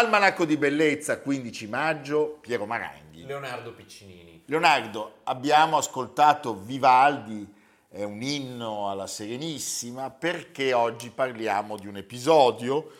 Almanacco 0.00 0.46
di 0.46 0.56
bellezza, 0.56 1.20
15 1.20 1.66
maggio, 1.66 2.38
Piero 2.40 2.64
Maranghi. 2.64 3.26
Leonardo 3.26 3.74
Piccinini. 3.74 4.44
Leonardo, 4.46 5.16
abbiamo 5.24 5.76
ascoltato 5.76 6.58
Vivaldi, 6.58 7.46
è 7.86 8.02
un 8.02 8.22
inno 8.22 8.88
alla 8.88 9.06
Serenissima, 9.06 10.08
perché 10.08 10.72
oggi 10.72 11.10
parliamo 11.10 11.76
di 11.76 11.86
un 11.86 11.98
episodio, 11.98 12.92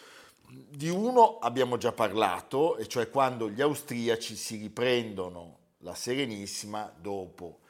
di 0.46 0.90
uno 0.90 1.38
abbiamo 1.38 1.78
già 1.78 1.92
parlato, 1.92 2.76
e 2.76 2.86
cioè 2.86 3.08
quando 3.08 3.48
gli 3.48 3.62
austriaci 3.62 4.36
si 4.36 4.58
riprendono 4.58 5.56
la 5.78 5.94
Serenissima 5.94 6.92
dopo 6.94 7.60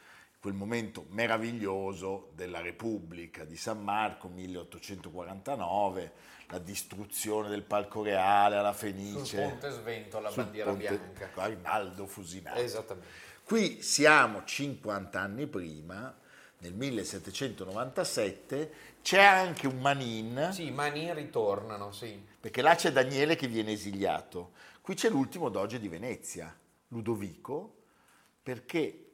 quel 0.41 0.55
momento 0.55 1.05
meraviglioso 1.11 2.31
della 2.35 2.61
Repubblica 2.61 3.45
di 3.45 3.57
San 3.57 3.81
Marco 3.85 4.27
1849 4.27 6.13
la 6.51 6.59
distruzione 6.59 7.49
del 7.49 7.63
palco 7.63 8.03
reale 8.03 8.57
alla 8.57 8.73
Fenice. 8.73 9.37
Sul 9.37 9.49
ponte 9.51 9.71
Svento 9.71 10.21
la 10.21 10.31
bandiera 10.31 10.71
ponte, 10.71 10.89
bianca. 10.89 11.31
Arnaldo 11.43 12.07
Fusinato. 12.07 12.61
Esattamente. 12.61 13.09
Qui 13.45 13.83
siamo 13.83 14.45
50 14.45 15.21
anni 15.21 15.47
prima, 15.47 16.17
nel 16.59 16.75
1797, 16.75 18.73
c'è 19.03 19.23
anche 19.23 19.67
un 19.67 19.81
Manin. 19.81 20.51
Sì, 20.53 20.67
i 20.67 20.71
Manin 20.71 21.15
ritornano, 21.15 21.91
sì. 21.93 22.23
Perché 22.41 22.63
là 22.63 22.75
c'è 22.75 22.93
Daniele 22.93 23.37
che 23.37 23.47
viene 23.47 23.73
esiliato. 23.73 24.53
Qui 24.81 24.95
c'è 24.95 25.09
l'ultimo 25.09 25.49
doge 25.49 25.79
di 25.81 25.89
Venezia, 25.89 26.57
Ludovico, 26.89 27.77
perché 28.43 29.11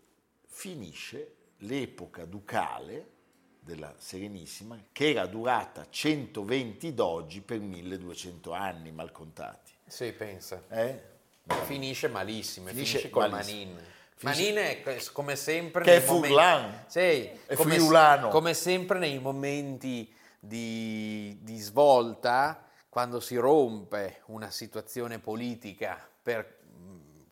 finisce 0.46 1.34
l'epoca 1.58 2.24
ducale 2.24 3.14
della 3.66 3.92
Serenissima, 3.98 4.78
che 4.92 5.10
era 5.10 5.26
durata 5.26 5.88
120 5.90 6.94
dogi 6.94 7.40
per 7.40 7.58
1200 7.58 8.52
anni, 8.52 8.92
mal 8.92 9.10
contati. 9.10 9.72
Sì, 9.84 10.12
pensa. 10.12 10.62
Eh? 10.70 11.02
Finisce 11.64 12.06
malissimo, 12.06 12.68
finisce, 12.68 12.98
finisce 12.98 13.10
con 13.10 13.28
Manin. 13.28 13.76
Manin 14.20 14.54
è 14.54 14.82
come 15.12 15.34
sempre... 15.34 15.82
Che 15.82 15.96
è 15.96 16.00
Furlan. 16.00 16.84
Sì, 16.86 16.98
è 17.00 17.54
come, 17.54 17.74
friulano. 17.74 18.28
Come 18.28 18.54
sempre 18.54 19.00
nei 19.00 19.18
momenti 19.18 20.14
di, 20.38 21.36
di 21.42 21.58
svolta, 21.58 22.64
quando 22.88 23.18
si 23.18 23.34
rompe 23.34 24.22
una 24.26 24.50
situazione 24.50 25.18
politica 25.18 26.08
per, 26.22 26.60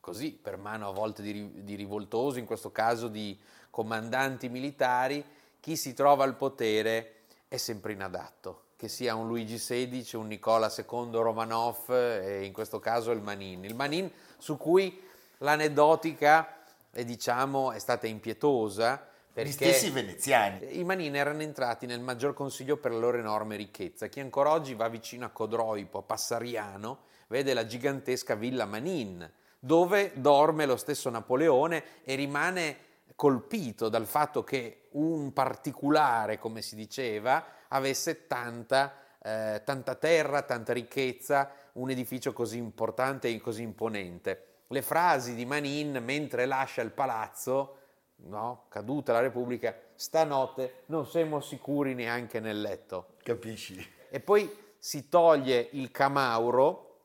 così, 0.01 0.33
per 0.33 0.57
mano 0.57 0.89
a 0.89 0.93
volte 0.93 1.23
di, 1.23 1.63
di 1.63 1.77
rivoltosi, 1.77 2.41
in 2.41 2.45
questo 2.45 2.73
caso 2.73 3.07
di 3.07 3.39
comandanti 3.71 4.49
militari, 4.49 5.25
chi 5.65 5.77
si 5.77 5.95
trova 5.95 6.25
al 6.25 6.37
potere 6.37 7.23
è 7.49 7.57
sempre 7.57 7.95
inadatto, 7.95 8.65
che 8.77 8.87
sia 8.87 9.15
un 9.15 9.27
Luigi 9.27 9.57
XVI, 9.57 10.11
un 10.13 10.27
Nicola 10.27 10.71
II 10.71 11.09
Romanov 11.11 11.89
e 11.89 12.45
in 12.45 12.53
questo 12.53 12.81
caso 12.81 13.13
il 13.13 13.23
Manin. 13.23 13.65
Il 13.65 13.75
Manin 13.75 14.11
su 14.37 14.59
cui 14.59 15.03
l'aneddotica 15.39 16.67
è, 16.91 17.03
diciamo, 17.03 17.73
è 17.73 17.79
stata 17.79 18.07
impietosa. 18.07 19.09
Perché 19.33 19.49
Gli 19.49 19.55
stessi 19.55 19.89
veneziani. 19.89 20.79
I 20.79 20.85
Manin 20.85 21.17
erano 21.17 21.41
entrati 21.41 21.87
nel 21.87 22.01
maggior 22.01 22.35
consiglio 22.35 22.77
per 22.77 22.93
la 22.93 22.99
loro 22.99 23.17
enorme 23.17 23.57
ricchezza. 23.57 24.09
Chi 24.09 24.21
ancora 24.21 24.51
oggi 24.51 24.75
va 24.75 24.89
vicino 24.89 25.25
a 25.25 25.31
Codroipo, 25.31 25.97
a 25.97 26.03
Passariano, 26.03 27.05
vede 27.29 27.55
la 27.55 27.65
gigantesca 27.65 28.35
villa 28.35 28.67
Manin, 28.67 29.33
dove 29.59 30.13
dorme 30.17 30.67
lo 30.67 30.77
stesso 30.77 31.09
Napoleone 31.09 32.03
e 32.05 32.17
rimane 32.17 32.77
colpito 33.17 33.89
dal 33.89 34.07
fatto 34.07 34.45
che 34.45 34.84
un 34.95 35.33
particolare, 35.33 36.39
come 36.39 36.63
si 36.63 36.75
diceva, 36.75 37.45
avesse 37.69 38.27
tanta, 38.27 38.93
eh, 39.23 39.63
tanta 39.65 39.95
terra, 39.95 40.43
tanta 40.43 40.73
ricchezza, 40.73 41.51
un 41.73 41.91
edificio 41.91 42.33
così 42.33 42.59
importante 42.59 43.29
e 43.29 43.41
così 43.41 43.63
imponente. 43.63 44.63
Le 44.69 44.83
frasi 44.83 45.35
di 45.35 45.45
Manin 45.45 46.01
mentre 46.03 46.47
lascia 46.47 46.83
il 46.83 46.91
palazzo, 46.91 47.79
no? 48.17 48.67
caduta 48.69 49.13
la 49.13 49.21
Repubblica, 49.21 49.75
stanotte 49.95 50.83
non 50.87 51.07
siamo 51.07 51.41
sicuri 51.41 51.95
neanche 51.95 52.41
nel 52.41 52.61
letto. 52.61 53.15
Capisci? 53.23 53.93
E 54.11 54.21
poi 54.21 54.51
si 54.79 55.09
toglie 55.09 55.69
il 55.73 55.91
camauro, 55.91 56.99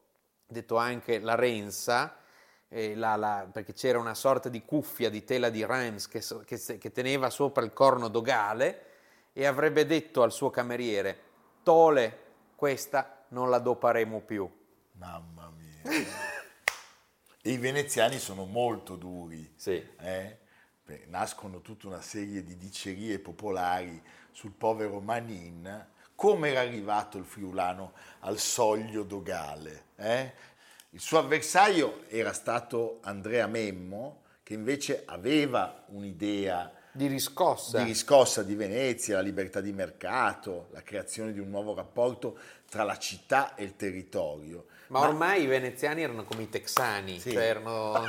detto 0.46 0.78
anche 0.78 1.20
la 1.20 1.36
rensa, 1.36 2.19
la, 2.70 3.16
la, 3.16 3.50
perché 3.52 3.74
c'era 3.74 3.98
una 4.00 4.14
sorta 4.14 4.48
di 4.48 4.64
cuffia 4.64 5.10
di 5.10 5.24
tela 5.24 5.50
di 5.50 5.66
Reims 5.66 6.08
che, 6.08 6.24
che, 6.46 6.78
che, 6.78 6.92
teneva 6.92 7.30
sopra 7.30 7.64
il 7.64 7.74
corno 7.74 8.08
dogale 8.08 8.86
e 9.34 9.46
avrebbe 9.46 9.86
detto 9.86 10.22
al 10.22 10.32
suo 10.32 10.50
cameriere, 10.52 11.28
Tole, 11.64 12.28
questa 12.56 13.26
non 13.30 13.50
la 13.50 13.60
doparemo 13.60 14.22
più. 14.22 14.50
Mamma 14.94 15.52
mia. 15.56 16.06
e 17.42 17.52
i 17.52 17.58
veneziani 17.58 18.20
sono 18.20 18.46
molto 18.46 18.96
duri. 18.96 19.54
Sì. 19.56 19.84
Eh? 20.00 20.38
Nascono 21.08 21.62
tutta 21.62 21.88
una 21.88 22.02
serie 22.02 22.44
di 22.44 22.58
dicerie 22.58 23.20
popolari 23.20 24.02
sul 24.32 24.52
povero 24.52 25.00
Manin. 25.00 25.88
Come 26.16 26.50
era 26.50 26.62
arrivato 26.62 27.18
il 27.18 27.26
friulano 27.26 27.94
al 28.22 28.40
soglio 28.40 29.04
dogale? 29.04 29.86
Eh? 29.96 30.34
Il 30.92 31.00
suo 31.00 31.20
avversario 31.20 32.02
era 32.08 32.34
stato 32.34 32.98
Andrea 33.04 33.46
Memmo, 33.46 34.24
che 34.42 34.56
invece 34.56 35.04
aveva 35.06 35.84
un'idea 35.90 36.74
di 36.92 37.06
riscossa. 37.06 37.78
di 37.78 37.84
riscossa 37.84 38.42
di 38.42 38.56
Venezia, 38.56 39.18
la 39.18 39.22
libertà 39.22 39.62
di 39.62 39.72
mercato, 39.72 40.70
la 40.72 40.82
creazione 40.82 41.32
di 41.32 41.40
un 41.40 41.52
nuovo 41.52 41.76
rapporto 41.76 42.40
tra 42.68 42.84
la 42.84 42.98
città 42.98 43.54
e 43.54 43.66
il 43.66 43.76
territorio. 43.76 44.66
Ma, 44.88 45.02
Ma 45.02 45.08
ormai 45.10 45.44
i 45.44 45.46
veneziani 45.46 46.02
erano 46.02 46.24
come 46.24 46.44
i 46.44 46.50
texani, 46.50 47.20
sì. 47.20 47.34
cioè 47.34 47.44
erano 47.44 48.06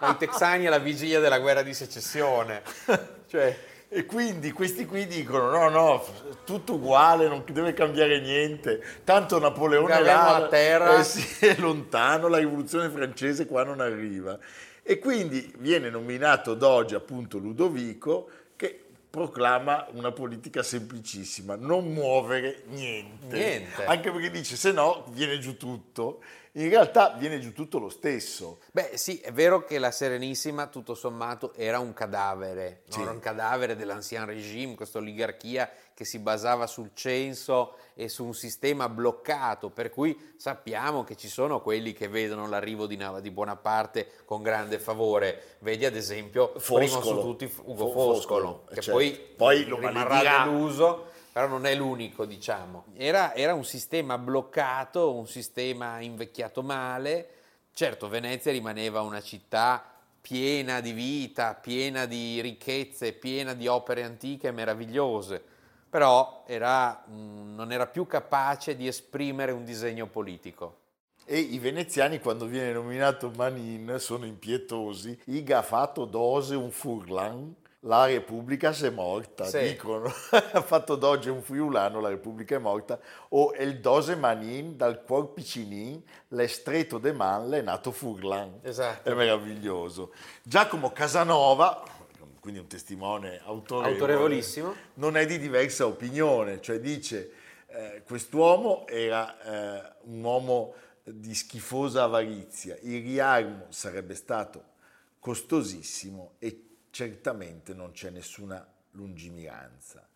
i 0.00 0.16
texani 0.18 0.66
alla 0.66 0.80
vigilia 0.80 1.20
della 1.20 1.38
guerra 1.38 1.62
di 1.62 1.74
secessione. 1.74 2.62
cioè, 3.28 3.56
e 3.88 4.04
quindi 4.04 4.50
questi 4.50 4.84
qui 4.84 5.06
dicono 5.06 5.50
no, 5.50 5.68
no, 5.68 6.04
tutto 6.44 6.74
uguale, 6.74 7.28
non 7.28 7.44
deve 7.50 7.72
cambiare 7.72 8.20
niente, 8.20 8.82
tanto 9.04 9.38
Napoleone 9.38 9.98
è 9.98 10.02
là, 10.02 10.34
a 10.34 10.48
terra. 10.48 10.98
Eh 10.98 11.04
sì, 11.04 11.46
è 11.46 11.56
lontano, 11.58 12.26
la 12.28 12.38
rivoluzione 12.38 12.88
francese 12.88 13.46
qua 13.46 13.62
non 13.62 13.80
arriva. 13.80 14.38
E 14.82 14.98
quindi 14.98 15.52
viene 15.58 15.88
nominato 15.88 16.54
doge 16.54 16.94
appunto 16.94 17.38
Ludovico 17.38 18.28
che 18.56 18.84
proclama 19.08 19.86
una 19.92 20.12
politica 20.12 20.62
semplicissima, 20.62 21.56
non 21.56 21.92
muovere 21.92 22.64
niente. 22.68 23.36
niente. 23.36 23.84
Anche 23.84 24.10
perché 24.10 24.30
dice 24.30 24.56
se 24.56 24.72
no 24.72 25.06
viene 25.10 25.38
giù 25.38 25.56
tutto 25.56 26.22
in 26.56 26.70
realtà 26.70 27.14
viene 27.18 27.38
giù 27.38 27.52
tutto 27.52 27.78
lo 27.78 27.88
stesso. 27.88 28.60
Beh 28.72 28.92
sì, 28.94 29.18
è 29.18 29.32
vero 29.32 29.64
che 29.64 29.78
la 29.78 29.90
Serenissima 29.90 30.66
tutto 30.68 30.94
sommato 30.94 31.52
era 31.54 31.78
un 31.78 31.92
cadavere, 31.92 32.82
sì. 32.88 32.98
no? 32.98 33.04
era 33.04 33.12
un 33.12 33.18
cadavere 33.18 33.76
dell'ancien 33.76 34.24
regime, 34.24 34.74
questa 34.74 34.98
oligarchia 34.98 35.70
che 35.92 36.04
si 36.04 36.18
basava 36.18 36.66
sul 36.66 36.90
censo 36.94 37.76
e 37.94 38.08
su 38.08 38.24
un 38.24 38.34
sistema 38.34 38.88
bloccato, 38.88 39.70
per 39.70 39.90
cui 39.90 40.34
sappiamo 40.36 41.04
che 41.04 41.16
ci 41.16 41.28
sono 41.28 41.60
quelli 41.60 41.92
che 41.92 42.08
vedono 42.08 42.48
l'arrivo 42.48 42.86
di, 42.86 42.98
di 43.20 43.30
Bonaparte 43.30 44.10
con 44.24 44.42
grande 44.42 44.78
favore. 44.78 45.56
Vedi 45.60 45.84
ad 45.84 45.96
esempio, 45.96 46.52
Foscolo. 46.58 46.78
primo 46.78 47.02
su 47.02 47.20
tutti 47.20 47.44
Ugo 47.64 47.90
Foscolo, 47.90 48.14
Foscolo 48.14 48.64
che 48.68 48.74
certo. 48.80 48.92
poi, 48.92 49.10
poi 49.36 49.62
rimarrà 49.64 50.44
deluso 50.44 51.14
però 51.36 51.48
non 51.48 51.66
è 51.66 51.74
l'unico, 51.74 52.24
diciamo. 52.24 52.86
Era, 52.94 53.34
era, 53.34 53.52
un 53.52 53.62
sistema 53.66 54.16
bloccato, 54.16 55.14
un 55.14 55.26
sistema 55.26 56.00
invecchiato 56.00 56.62
male. 56.62 57.28
Certo, 57.74 58.08
Venezia 58.08 58.52
rimaneva 58.52 59.02
una 59.02 59.20
città 59.20 59.84
piena 60.18 60.80
di 60.80 60.92
vita, 60.92 61.52
piena 61.52 62.06
di 62.06 62.40
ricchezze, 62.40 63.12
piena 63.12 63.52
di 63.52 63.66
opere 63.66 64.02
antiche 64.02 64.50
meravigliose, 64.50 65.44
però 65.90 66.44
era, 66.46 67.04
mm, 67.06 67.54
non 67.54 67.70
era 67.70 67.86
più 67.86 68.06
capace 68.06 68.74
di 68.74 68.86
esprimere 68.86 69.52
un 69.52 69.66
disegno 69.66 70.06
politico. 70.06 70.78
E 71.26 71.38
i 71.38 71.58
veneziani, 71.58 72.18
quando 72.18 72.46
viene 72.46 72.72
nominato 72.72 73.30
Manin, 73.36 73.96
sono 73.98 74.24
impietosi. 74.24 75.20
Iga 75.26 75.58
ha 75.58 75.62
fatto 75.62 76.06
dose 76.06 76.54
un 76.54 76.70
furlan 76.70 77.54
la 77.86 78.06
Repubblica 78.06 78.72
si 78.72 78.86
è 78.86 78.90
morta, 78.90 79.44
sì. 79.44 79.60
dicono, 79.60 80.06
ha 80.30 80.62
fatto 80.62 80.96
Doge 80.96 81.30
un 81.30 81.42
friulano, 81.42 82.00
la 82.00 82.08
Repubblica 82.08 82.56
è 82.56 82.58
morta, 82.58 82.98
o 83.30 83.54
il 83.58 83.80
dose 83.80 84.16
manin 84.16 84.76
dal 84.76 85.02
cuor 85.02 85.32
piccinin, 85.32 86.02
l'estreto 86.28 86.98
de 86.98 87.12
man, 87.12 87.48
l'è 87.48 87.62
nato 87.62 87.92
Furlan. 87.92 88.58
Esatto. 88.62 89.08
È 89.08 89.14
meraviglioso. 89.14 90.12
Giacomo 90.42 90.90
Casanova, 90.90 91.82
quindi 92.40 92.60
un 92.60 92.66
testimone 92.66 93.40
autorevole, 93.44 93.94
autorevolissimo, 93.94 94.74
non 94.94 95.16
è 95.16 95.24
di 95.24 95.38
diversa 95.38 95.86
opinione, 95.86 96.60
cioè 96.60 96.80
dice 96.80 97.32
eh, 97.68 98.02
quest'uomo 98.04 98.86
era 98.86 99.40
eh, 99.40 99.92
un 100.02 100.22
uomo 100.22 100.74
di 101.04 101.34
schifosa 101.34 102.02
avarizia, 102.02 102.76
il 102.82 103.00
riarmo 103.02 103.66
sarebbe 103.68 104.16
stato 104.16 104.74
costosissimo 105.20 106.34
e 106.38 106.65
certamente 106.96 107.74
non 107.74 107.90
c'è 107.92 108.08
nessuna 108.08 108.66
lungimiranza 108.92 110.08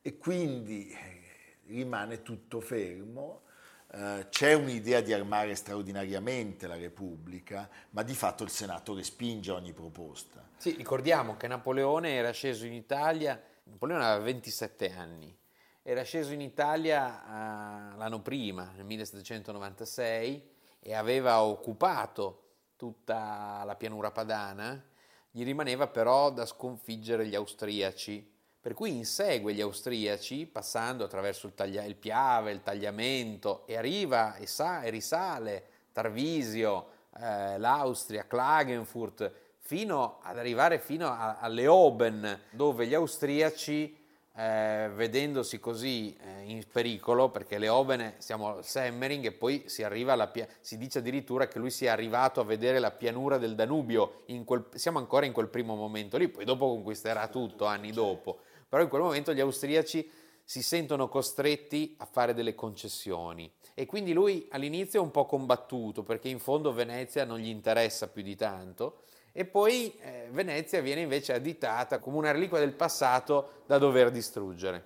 e 0.00 0.18
quindi 0.18 0.88
eh, 0.88 1.66
rimane 1.66 2.22
tutto 2.22 2.60
fermo. 2.60 3.42
Uh, 3.90 4.28
c'è 4.28 4.52
un'idea 4.52 5.00
di 5.00 5.12
armare 5.12 5.56
straordinariamente 5.56 6.68
la 6.68 6.76
Repubblica, 6.76 7.68
ma 7.90 8.04
di 8.04 8.14
fatto 8.14 8.44
il 8.44 8.50
Senato 8.50 8.94
respinge 8.94 9.50
ogni 9.50 9.72
proposta. 9.72 10.46
Sì, 10.58 10.76
ricordiamo 10.76 11.36
che 11.36 11.48
Napoleone 11.48 12.14
era 12.14 12.30
sceso 12.30 12.66
in 12.66 12.74
Italia, 12.74 13.42
Napoleone 13.64 14.04
aveva 14.04 14.24
27 14.24 14.92
anni, 14.92 15.36
era 15.82 16.02
sceso 16.02 16.32
in 16.34 16.42
Italia 16.42 17.22
uh, 17.24 17.96
l'anno 17.96 18.20
prima, 18.20 18.70
nel 18.76 18.84
1796, 18.84 20.50
e 20.78 20.94
aveva 20.94 21.42
occupato 21.42 22.50
tutta 22.76 23.64
la 23.64 23.74
pianura 23.74 24.12
padana 24.12 24.96
gli 25.30 25.44
rimaneva 25.44 25.86
però 25.86 26.30
da 26.30 26.46
sconfiggere 26.46 27.26
gli 27.26 27.34
austriaci, 27.34 28.36
per 28.60 28.74
cui 28.74 28.90
insegue 28.90 29.54
gli 29.54 29.60
austriaci 29.60 30.46
passando 30.46 31.04
attraverso 31.04 31.46
il, 31.46 31.54
taglia- 31.54 31.84
il 31.84 31.96
Piave, 31.96 32.52
il 32.52 32.62
tagliamento 32.62 33.66
e 33.66 33.76
arriva 33.76 34.34
e, 34.36 34.46
sa- 34.46 34.82
e 34.82 34.90
risale 34.90 35.64
Tarvisio, 35.92 36.86
eh, 37.18 37.58
l'Austria, 37.58 38.26
Klagenfurt, 38.26 39.32
fino 39.58 40.18
ad 40.22 40.38
arrivare 40.38 40.78
fino 40.78 41.08
a, 41.08 41.38
a 41.38 41.48
Leoben, 41.48 42.40
dove 42.50 42.86
gli 42.86 42.94
austriaci 42.94 43.97
eh, 44.38 44.88
vedendosi 44.94 45.58
così 45.58 46.16
eh, 46.16 46.42
in 46.44 46.62
pericolo, 46.70 47.28
perché 47.28 47.58
le 47.58 47.68
Ovene 47.68 48.14
siamo 48.18 48.54
al 48.54 48.64
Semmering 48.64 49.24
e 49.24 49.32
poi 49.32 49.64
si 49.66 49.82
arriva 49.82 50.12
alla 50.12 50.28
pia- 50.28 50.46
si 50.60 50.78
dice 50.78 51.00
addirittura 51.00 51.48
che 51.48 51.58
lui 51.58 51.72
sia 51.72 51.90
arrivato 51.90 52.40
a 52.40 52.44
vedere 52.44 52.78
la 52.78 52.92
pianura 52.92 53.36
del 53.36 53.56
Danubio, 53.56 54.22
quel, 54.44 54.66
siamo 54.74 54.98
ancora 54.98 55.26
in 55.26 55.32
quel 55.32 55.48
primo 55.48 55.74
momento 55.74 56.16
lì, 56.16 56.28
poi 56.28 56.44
dopo 56.44 56.68
conquisterà 56.68 57.26
tutto 57.26 57.64
anni 57.64 57.90
dopo, 57.90 58.38
però 58.68 58.80
in 58.80 58.88
quel 58.88 59.02
momento 59.02 59.34
gli 59.34 59.40
austriaci 59.40 60.08
si 60.44 60.62
sentono 60.62 61.08
costretti 61.08 61.96
a 61.98 62.06
fare 62.06 62.32
delle 62.32 62.54
concessioni. 62.54 63.52
E 63.74 63.86
quindi 63.86 64.12
lui 64.12 64.46
all'inizio 64.50 65.00
è 65.00 65.02
un 65.02 65.10
po' 65.10 65.26
combattuto 65.26 66.04
perché 66.04 66.28
in 66.28 66.38
fondo 66.38 66.72
Venezia 66.72 67.24
non 67.24 67.38
gli 67.38 67.48
interessa 67.48 68.08
più 68.08 68.22
di 68.22 68.36
tanto 68.36 69.02
e 69.32 69.44
poi 69.44 69.96
eh, 70.00 70.28
Venezia 70.30 70.80
viene 70.80 71.02
invece 71.02 71.32
additata 71.32 71.98
come 71.98 72.16
una 72.16 72.30
reliquia 72.30 72.58
del 72.58 72.72
passato 72.72 73.62
da 73.66 73.78
dover 73.78 74.10
distruggere. 74.10 74.84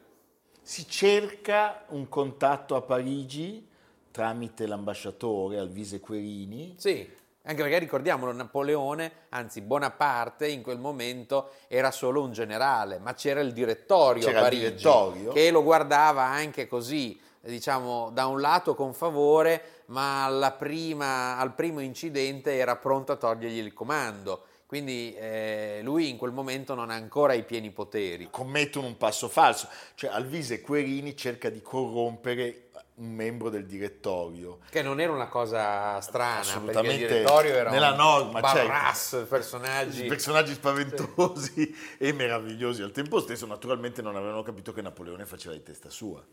Si 0.62 0.86
cerca 0.88 1.84
un 1.88 2.08
contatto 2.08 2.76
a 2.76 2.82
Parigi 2.82 3.68
tramite 4.10 4.66
l'ambasciatore 4.66 5.58
Alvise 5.58 5.98
Querini. 5.98 6.74
Sì, 6.76 7.08
anche 7.44 7.62
perché 7.62 7.78
ricordiamolo, 7.78 8.30
Napoleone, 8.30 9.12
anzi 9.30 9.62
Bonaparte 9.62 10.46
in 10.46 10.62
quel 10.62 10.78
momento 10.78 11.50
era 11.66 11.90
solo 11.90 12.22
un 12.22 12.30
generale, 12.30 12.98
ma 12.98 13.14
c'era 13.14 13.40
il 13.40 13.52
direttorio 13.52 14.24
c'era 14.24 14.38
a 14.38 14.42
Parigi 14.42 14.64
il 14.64 14.70
direttorio. 14.74 15.32
che 15.32 15.50
lo 15.50 15.64
guardava 15.64 16.22
anche 16.22 16.68
così, 16.68 17.18
diciamo, 17.50 18.10
da 18.12 18.26
un 18.26 18.40
lato 18.40 18.74
con 18.74 18.94
favore, 18.94 19.82
ma 19.86 20.54
prima, 20.58 21.36
al 21.38 21.54
primo 21.54 21.80
incidente 21.80 22.56
era 22.56 22.76
pronto 22.76 23.12
a 23.12 23.16
togliergli 23.16 23.58
il 23.58 23.72
comando. 23.72 24.44
Quindi 24.66 25.14
eh, 25.16 25.80
lui 25.82 26.08
in 26.08 26.16
quel 26.16 26.32
momento 26.32 26.74
non 26.74 26.88
ha 26.88 26.94
ancora 26.94 27.34
i 27.34 27.42
pieni 27.44 27.70
poteri. 27.70 28.28
Commettono 28.30 28.86
un 28.86 28.96
passo 28.96 29.28
falso, 29.28 29.68
cioè 29.94 30.10
Alvise 30.10 30.62
Querini 30.62 31.14
cerca 31.14 31.50
di 31.50 31.60
corrompere 31.60 32.70
un 32.94 33.12
membro 33.12 33.50
del 33.50 33.66
direttorio. 33.66 34.60
Che 34.70 34.80
non 34.80 35.00
era 35.00 35.12
una 35.12 35.28
cosa 35.28 36.00
strana, 36.00 36.40
Assolutamente 36.40 36.88
perché 36.88 37.02
il 37.02 37.08
direttorio 37.08 37.54
era 37.54 37.70
nella 37.70 37.94
norma, 37.94 38.40
barras, 38.40 39.08
certo. 39.10 39.26
personaggi. 39.26 40.04
personaggi 40.04 40.52
spaventosi 40.54 41.52
sì. 41.52 41.76
e 41.98 42.12
meravigliosi. 42.12 42.80
Al 42.80 42.92
tempo 42.92 43.20
stesso 43.20 43.44
naturalmente 43.44 44.00
non 44.00 44.16
avevano 44.16 44.42
capito 44.42 44.72
che 44.72 44.80
Napoleone 44.80 45.26
faceva 45.26 45.54
di 45.54 45.62
testa 45.62 45.90
sua. 45.90 46.24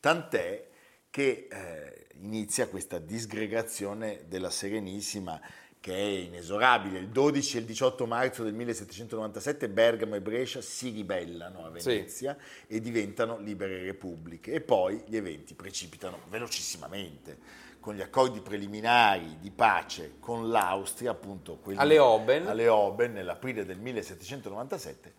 Tant'è 0.00 0.68
che 1.10 1.48
eh, 1.50 2.06
inizia 2.20 2.68
questa 2.68 2.98
disgregazione 2.98 4.24
della 4.28 4.50
Serenissima 4.50 5.40
che 5.86 5.94
è 5.94 6.18
inesorabile. 6.18 6.98
Il 6.98 7.08
12 7.10 7.56
e 7.56 7.60
il 7.60 7.66
18 7.66 8.06
marzo 8.06 8.42
del 8.42 8.54
1797 8.54 9.68
Bergamo 9.68 10.16
e 10.16 10.20
Brescia 10.20 10.60
si 10.60 10.90
ribellano 10.90 11.64
a 11.64 11.70
Venezia 11.70 12.36
sì. 12.36 12.74
e 12.74 12.80
diventano 12.80 13.38
libere 13.38 13.80
repubbliche 13.82 14.52
e 14.52 14.60
poi 14.60 15.00
gli 15.06 15.16
eventi 15.16 15.54
precipitano 15.54 16.22
velocissimamente 16.28 17.38
con 17.78 17.94
gli 17.94 18.00
accordi 18.00 18.40
preliminari 18.40 19.36
di 19.40 19.52
pace 19.52 20.14
con 20.18 20.50
l'Austria, 20.50 21.12
appunto 21.12 21.58
quelli, 21.58 21.78
alle 21.78 22.00
Oben, 22.00 22.48
alle 22.48 22.66
Oben 22.66 23.12
nell'aprile 23.12 23.64
del 23.64 23.78
1797 23.78 25.14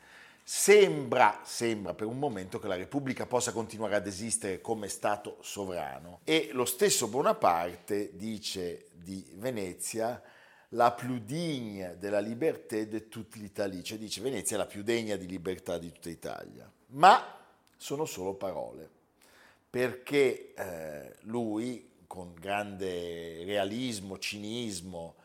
Sembra, 0.49 1.41
sembra 1.43 1.93
per 1.93 2.07
un 2.07 2.17
momento 2.17 2.57
che 2.57 2.69
la 2.69 2.77
Repubblica 2.77 3.25
possa 3.25 3.51
continuare 3.51 3.95
ad 3.95 4.07
esistere 4.07 4.61
come 4.61 4.87
Stato 4.87 5.39
sovrano. 5.41 6.21
E 6.23 6.51
lo 6.53 6.63
stesso 6.63 7.09
Bonaparte 7.09 8.15
dice 8.15 8.87
di 8.93 9.27
Venezia 9.33 10.23
la 10.69 10.93
più 10.93 11.19
degna 11.19 11.91
della 11.95 12.21
libertà 12.21 12.81
di 12.81 13.09
tutta 13.09 13.39
l'Italia, 13.39 13.83
cioè 13.83 13.97
dice 13.97 14.21
Venezia 14.21 14.55
è 14.55 14.59
la 14.59 14.65
più 14.65 14.83
degna 14.83 15.17
di 15.17 15.27
libertà 15.27 15.77
di 15.77 15.91
tutta 15.91 16.09
Italia, 16.09 16.71
ma 16.91 17.21
sono 17.75 18.05
solo 18.05 18.33
parole, 18.33 18.89
perché 19.69 20.53
eh, 20.53 21.15
lui 21.23 21.89
con 22.07 22.33
grande 22.33 23.43
realismo, 23.43 24.17
cinismo, 24.17 25.15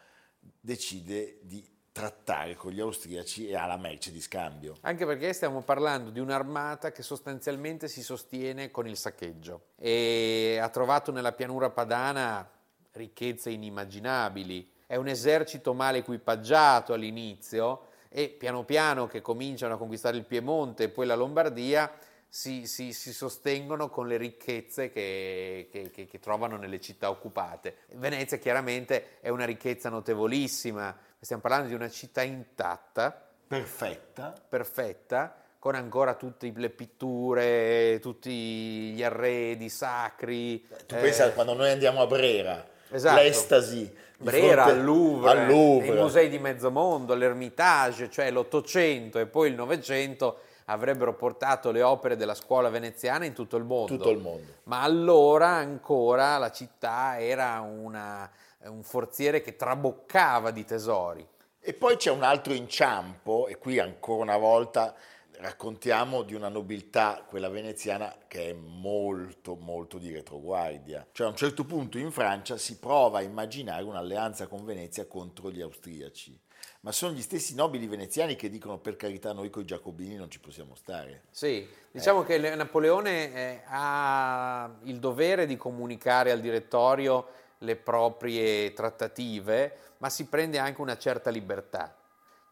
decide 0.59 1.39
di 1.43 1.65
trattare 1.93 2.55
con 2.55 2.73
gli 2.73 2.81
austriaci 2.81 3.49
e 3.49 3.55
alla 3.55 3.77
merce 3.77 4.11
di 4.11 4.21
scambio. 4.21 4.77
Anche 4.81 5.05
perché 5.05 5.33
stiamo 5.35 5.61
parlando 5.61 6.11
di 6.11 6.21
un'armata 6.21 6.91
che 6.91 7.03
sostanzialmente 7.03 7.87
si 7.87 8.03
sostiene 8.03 8.71
con 8.71 8.89
il 8.89 8.97
saccheggio 8.97 9.67
e 9.77 10.59
ha 10.61 10.69
trovato 10.71 11.13
nella 11.13 11.33
pianura 11.33 11.69
padana 11.71 12.49
ricchezze 12.93 13.51
inimmaginabili. 13.51 14.71
È 14.87 14.97
un 14.97 15.09
esercito 15.09 15.75
male 15.75 15.99
equipaggiato 15.99 16.95
all'inizio 16.95 17.89
e 18.09 18.29
piano 18.29 18.65
piano 18.65 19.07
che 19.07 19.21
cominciano 19.21 19.75
a 19.75 19.79
conquistare 19.79 20.17
il 20.17 20.25
Piemonte 20.25 20.85
e 20.85 20.89
poi 20.89 21.07
la 21.07 21.15
Lombardia 21.15 21.91
si, 22.29 22.67
si, 22.67 22.95
si, 22.95 23.13
sostengono 23.13 23.91
con 23.91 24.07
le 24.07 24.17
ricchezze 24.17 24.91
che, 24.91 25.69
che, 25.71 25.91
che, 25.91 26.07
che, 26.07 26.19
trovano 26.19 26.57
nelle 26.57 26.81
città 26.81 27.11
occupate. 27.11 27.77
Venezia 27.97 28.39
chiaramente 28.39 29.21
è 29.21 29.29
una 29.29 29.45
ricchezza 29.45 29.91
notevolissima, 29.91 30.97
stiamo 31.25 31.43
parlando 31.43 31.69
di 31.69 31.75
una 31.75 31.89
città 31.89 32.23
intatta. 32.23 33.29
Perfetta. 33.47 34.35
Perfetta, 34.49 35.37
con 35.59 35.75
ancora 35.75 36.15
tutte 36.15 36.53
le 36.55 36.71
pitture, 36.71 37.99
tutti 38.01 38.93
gli 38.93 39.03
arredi 39.03 39.69
sacri. 39.69 40.67
Tu 40.87 40.95
eh, 40.95 40.99
pensa 40.99 41.33
quando 41.33 41.55
noi 41.55 41.71
andiamo 41.71 42.03
a 42.03 42.07
Brera, 42.07 42.67
esatto. 42.91 43.23
l'estasi. 43.23 44.01
Brera, 44.17 44.65
al 44.65 44.83
Louvre, 44.83 45.31
al 45.31 45.47
Louvre, 45.47 45.87
i 45.89 45.99
musei 45.99 46.29
di 46.29 46.39
mezzo 46.39 46.71
mondo, 46.71 47.15
l'Ermitage, 47.15 48.09
cioè 48.09 48.31
l'Ottocento 48.31 49.19
e 49.19 49.27
poi 49.27 49.49
il 49.49 49.55
Novecento 49.55 50.39
avrebbero 50.67 51.15
portato 51.15 51.73
le 51.73 51.83
opere 51.83 52.17
della 52.17 52.35
scuola 52.35 52.69
veneziana 52.69 53.25
in 53.25 53.33
tutto 53.33 53.57
il 53.57 53.65
mondo. 53.65 53.97
Tutto 53.97 54.11
il 54.11 54.19
mondo. 54.19 54.47
Ma 54.65 54.83
allora 54.83 55.49
ancora 55.49 56.39
la 56.39 56.51
città 56.53 57.21
era 57.21 57.61
una, 57.61 58.31
un 58.69 58.83
forziere 58.83 59.43
che 59.43 59.57
traboccava 59.57 60.51
di 60.51 60.65
tesori. 60.65 61.27
E 61.61 61.75
poi 61.75 61.97
c'è 61.97 62.11
un 62.11 62.23
altro 62.23 62.53
inciampo, 62.53 63.47
e 63.47 63.57
qui 63.57 63.79
ancora 63.79 64.23
una 64.23 64.37
volta 64.37 64.95
raccontiamo 65.39 66.23
di 66.23 66.35
una 66.35 66.49
nobiltà, 66.49 67.25
quella 67.29 67.49
veneziana, 67.49 68.15
che 68.27 68.51
è 68.51 68.53
molto, 68.53 69.57
molto 69.57 69.99
di 69.99 70.13
retroguardia. 70.13 71.07
Cioè 71.13 71.27
a 71.27 71.31
un 71.31 71.37
certo 71.37 71.65
punto 71.65 71.99
in 71.99 72.11
Francia 72.11 72.57
si 72.57 72.79
prova 72.79 73.19
a 73.19 73.23
immaginare 73.23 73.83
un'alleanza 73.83 74.47
con 74.47 74.65
Venezia 74.65 75.07
contro 75.07 75.51
gli 75.51 75.61
austriaci. 75.61 76.39
Ma 76.81 76.91
sono 76.91 77.13
gli 77.13 77.23
stessi 77.23 77.55
nobili 77.55 77.87
veneziani 77.87 78.35
che 78.35 78.49
dicono 78.49 78.79
per 78.79 78.97
carità 78.97 79.33
noi 79.33 79.51
con 79.51 79.63
i 79.63 79.67
giacobini 79.67 80.17
non 80.17 80.31
ci 80.31 80.41
possiamo 80.41 80.75
stare. 80.75 81.23
Sì, 81.31 81.67
diciamo 81.93 82.23
eh. 82.23 82.27
che 82.27 82.55
Napoleone 82.57 83.63
ha 83.67 84.69
il 84.83 84.99
dovere 84.99 85.47
di 85.47 85.57
comunicare 85.57 86.33
al 86.33 86.41
direttorio 86.41 87.41
le 87.63 87.77
proprie 87.77 88.73
trattative, 88.73 89.77
ma 89.99 90.09
si 90.09 90.27
prende 90.27 90.59
anche 90.59 90.81
una 90.81 90.97
certa 90.97 91.31
libertà. 91.31 91.97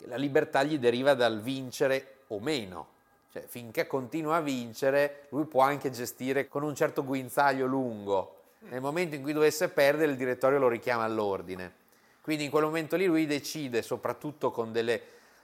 La 0.05 0.17
libertà 0.17 0.63
gli 0.63 0.79
deriva 0.79 1.15
dal 1.15 1.41
vincere 1.41 2.23
o 2.29 2.41
meno. 2.41 2.99
Cioè, 3.33 3.43
finché 3.47 3.87
continua 3.87 4.37
a 4.37 4.41
vincere, 4.41 5.27
lui 5.29 5.45
può 5.45 5.63
anche 5.63 5.91
gestire 5.91 6.49
con 6.49 6.63
un 6.63 6.75
certo 6.75 7.05
guinzaglio 7.05 7.67
lungo. 7.67 8.37
Nel 8.71 8.81
momento 8.81 9.15
in 9.15 9.23
cui 9.23 9.33
dovesse 9.33 9.69
perdere, 9.69 10.11
il 10.11 10.17
direttorio 10.17 10.59
lo 10.59 10.69
richiama 10.69 11.05
all'ordine. 11.05 11.73
Quindi 12.21 12.45
in 12.45 12.51
quel 12.51 12.65
momento 12.65 12.97
lì 12.97 13.07
lui 13.07 13.27
decide, 13.27 13.83
soprattutto 13.83 14.51
con 14.51 14.73
delle 14.73 15.01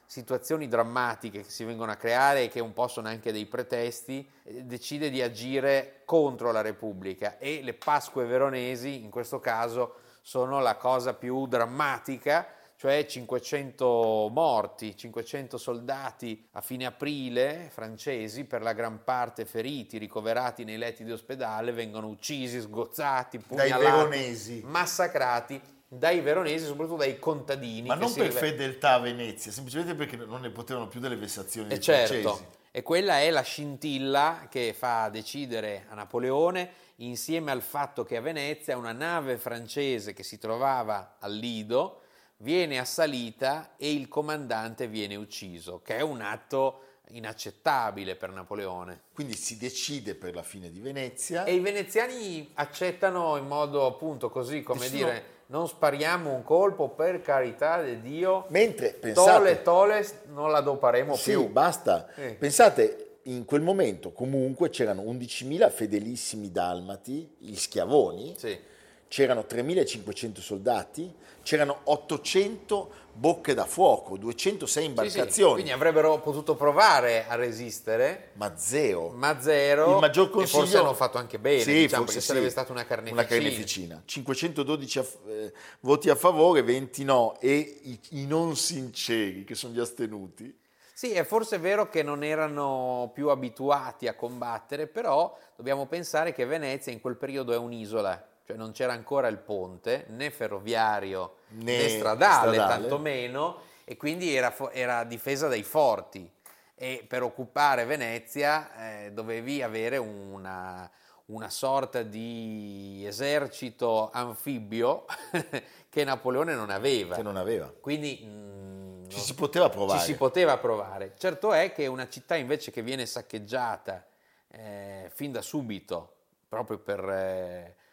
situazioni 0.07 0.69
drammatiche 0.69 1.43
che 1.43 1.51
si 1.51 1.65
vengono 1.65 1.93
a 1.93 1.97
creare 1.97 2.45
e 2.45 2.49
che 2.49 2.61
un 2.61 2.73
po' 2.73 2.89
sono 2.89 3.09
anche 3.09 3.33
dei 3.33 3.47
pretesti, 3.47 4.29
eh, 4.45 4.65
decide 4.65 5.11
di 5.11 5.21
agire 5.21 6.03
contro 6.05 6.53
la 6.53 6.61
Repubblica. 6.61 7.39
E 7.39 7.61
le 7.63 7.75
Pasque 7.75 8.25
veronesi 8.25 9.03
in 9.03 9.11
questo 9.11 9.41
caso 9.41 9.97
sono 10.23 10.61
la 10.61 10.77
cosa 10.77 11.15
più 11.15 11.47
drammatica 11.47 12.47
cioè 12.79 13.07
500 13.07 14.29
morti, 14.31 14.95
500 14.95 15.57
soldati 15.57 16.47
a 16.53 16.61
fine 16.61 16.85
aprile 16.85 17.71
francesi, 17.73 18.45
per 18.45 18.61
la 18.61 18.75
gran 18.75 19.03
parte 19.03 19.47
feriti, 19.47 19.97
ricoverati 19.97 20.63
nei 20.63 20.77
letti 20.77 21.03
di 21.03 21.11
ospedale, 21.11 21.73
vengono 21.73 22.07
uccisi, 22.09 22.61
sgozzati, 22.61 23.39
pugnalati, 23.39 24.63
massacrati 24.67 25.61
dai 25.99 26.21
veronesi, 26.21 26.65
soprattutto 26.67 26.99
dai 26.99 27.19
contadini. 27.19 27.89
Ma 27.89 27.95
non 27.95 28.13
per 28.13 28.29
rive... 28.29 28.39
fedeltà 28.39 28.93
a 28.93 28.99
Venezia, 28.99 29.51
semplicemente 29.51 29.95
perché 29.95 30.17
non 30.17 30.41
ne 30.41 30.51
potevano 30.51 30.89
più 30.89 31.01
delle 31.01 31.17
vessazioni 31.17 31.73
e 31.73 31.81
certo, 31.81 32.15
francesi. 32.15 32.45
E 32.71 32.83
quella 32.83 33.21
è 33.21 33.31
la 33.31 33.41
scintilla 33.41 34.49
che 34.51 34.75
fa 34.77 35.09
decidere 35.09 35.87
a 35.89 35.95
Napoleone, 35.95 36.71
insieme 36.97 37.51
al 37.51 37.63
fatto 37.63 38.05
che 38.05 38.17
a 38.17 38.21
Venezia 38.21 38.77
una 38.77 38.93
nave 38.93 39.39
francese 39.39 40.13
che 40.13 40.23
si 40.23 40.39
trovava 40.39 41.17
al 41.19 41.33
Lido, 41.33 42.03
viene 42.39 42.79
assalita 42.79 43.77
e 43.79 43.93
il 43.93 44.09
comandante 44.09 44.89
viene 44.89 45.17
ucciso, 45.17 45.81
che 45.83 45.97
è 45.97 46.03
un 46.03 46.21
atto 46.21 46.83
inaccettabile 47.11 48.17
per 48.17 48.31
Napoleone. 48.31 49.05
Quindi 49.15 49.35
si 49.35 49.57
decide 49.57 50.15
per 50.15 50.35
la 50.35 50.43
fine 50.43 50.71
di 50.71 50.81
Venezia. 50.81 51.45
E 51.45 51.55
i 51.55 51.61
veneziani 51.61 52.51
accettano 52.55 53.37
in 53.37 53.47
modo 53.47 53.87
appunto 53.87 54.29
così, 54.29 54.63
come 54.63 54.81
Nessuno... 54.81 55.05
dire, 55.05 55.25
non 55.47 55.69
spariamo 55.69 56.33
un 56.33 56.43
colpo 56.43 56.89
per 56.89 57.21
carità 57.21 57.83
di 57.83 58.01
Dio. 58.01 58.47
Mentre 58.49 58.91
pensate... 58.93 59.31
Tole, 59.31 59.63
tole, 59.63 60.07
non 60.33 60.51
la 60.51 60.61
doparemo 60.61 61.15
sì, 61.15 61.33
più. 61.33 61.49
basta. 61.49 62.09
Eh. 62.15 62.35
Pensate, 62.35 63.19
in 63.25 63.45
quel 63.45 63.63
momento 63.63 64.13
comunque 64.13 64.71
c'erano 64.71 65.03
11.000 65.03 65.71
fedelissimi 65.71 66.51
dalmati, 66.51 67.37
gli 67.39 67.55
schiavoni. 67.55 68.35
Sì 68.37 68.75
c'erano 69.09 69.47
3.500 69.49 70.41
soldati, 70.41 71.15
c'erano 71.43 71.81
800 71.85 73.05
bocche 73.13 73.55
da 73.55 73.65
fuoco, 73.65 74.17
206 74.17 74.85
imbarcazioni. 74.85 75.31
Sì, 75.31 75.41
sì. 75.41 75.53
Quindi 75.53 75.71
avrebbero 75.71 76.21
potuto 76.21 76.55
provare 76.55 77.27
a 77.27 77.35
resistere. 77.35 78.31
Ma 78.35 78.57
zero. 78.57 79.11
Ma 79.11 79.41
zero. 79.41 79.95
Il 79.95 80.01
maggior 80.01 80.29
consiglio... 80.29 80.63
Forse 80.63 80.79
hanno 80.79 80.95
fatto 80.95 81.19
anche 81.19 81.39
bene, 81.39 81.63
sì, 81.63 81.73
diciamo, 81.73 82.05
perché 82.05 82.21
sì. 82.21 82.27
sarebbe 82.27 82.51
stata 82.51 82.73
una 82.73 82.85
carneficina. 82.85 83.21
Una 83.21 83.29
carneficina. 83.29 84.03
512 84.05 84.99
a, 84.99 85.07
eh, 85.29 85.53
voti 85.81 86.11
a 86.11 86.15
favore, 86.15 86.63
20 86.63 87.05
no. 87.05 87.39
E 87.41 87.57
i, 87.57 87.99
i 88.11 88.27
non 88.27 88.57
sinceri, 88.57 89.45
che 89.45 89.55
sono 89.55 89.73
gli 89.73 89.81
astenuti. 89.81 90.65
Sì, 90.93 91.13
è 91.13 91.25
forse 91.25 91.59
vero 91.59 91.91
che 91.91 92.03
non 92.03 92.25
erano 92.25 93.11
più 93.13 93.29
abituati 93.29 94.09
a 94.09 94.15
combattere, 94.15 94.87
però 94.87 95.37
dobbiamo 95.55 95.87
pensare 95.87 96.33
che 96.33 96.47
Venezia 96.47 96.91
in 96.91 97.01
quel 97.01 97.17
periodo 97.17 97.53
è 97.53 97.57
un'isola 97.59 98.35
cioè 98.47 98.57
non 98.57 98.71
c'era 98.71 98.93
ancora 98.93 99.27
il 99.27 99.39
ponte 99.39 100.07
né 100.11 100.31
ferroviario 100.31 101.39
né, 101.49 101.79
né 101.79 101.89
stradale, 101.89 102.53
stradale, 102.53 102.81
tantomeno, 102.83 103.59
e 103.85 103.97
quindi 103.97 104.35
era, 104.35 104.55
era, 104.71 105.03
difesa 105.03 105.49
dai 105.49 105.65
forti. 105.65 106.31
E 106.77 107.05
per 107.09 107.23
occupare 107.23 107.87
Venezia 107.87 109.05
eh, 109.07 109.13
dovevi 109.13 109.63
avere 109.63 109.97
una, 109.97 110.89
una 111.27 111.51
sorta 111.51 112.03
di 112.03 113.03
esercito 113.05 114.11
anfibio 114.13 115.07
che 115.89 116.05
Napoleone 116.05 116.55
non 116.55 116.71
aveva. 116.71 117.17
Che 117.17 117.23
non 117.23 117.37
aveva. 117.37 117.73
Quindi 117.81 118.21
mh, 118.23 118.29
mm, 118.29 119.09
ci 119.09 119.19
si 119.19 119.35
poteva 119.35 119.69
provare. 119.71 119.99
Ci 119.99 120.05
si 120.05 120.15
poteva 120.15 120.57
provare. 120.59 121.15
Certo 121.19 121.53
è 121.53 121.73
che 121.73 121.89
una 121.89 122.09
città 122.09 122.37
invece 122.37 122.71
che 122.71 122.83
viene 122.83 123.07
saccheggiata 123.07 124.07
eh, 124.53 125.11
fin 125.13 125.33
da 125.33 125.43
subito, 125.43 126.15
proprio 126.49 126.79
per... 126.79 127.09
Eh, 127.09 127.75
eh, 127.77 127.85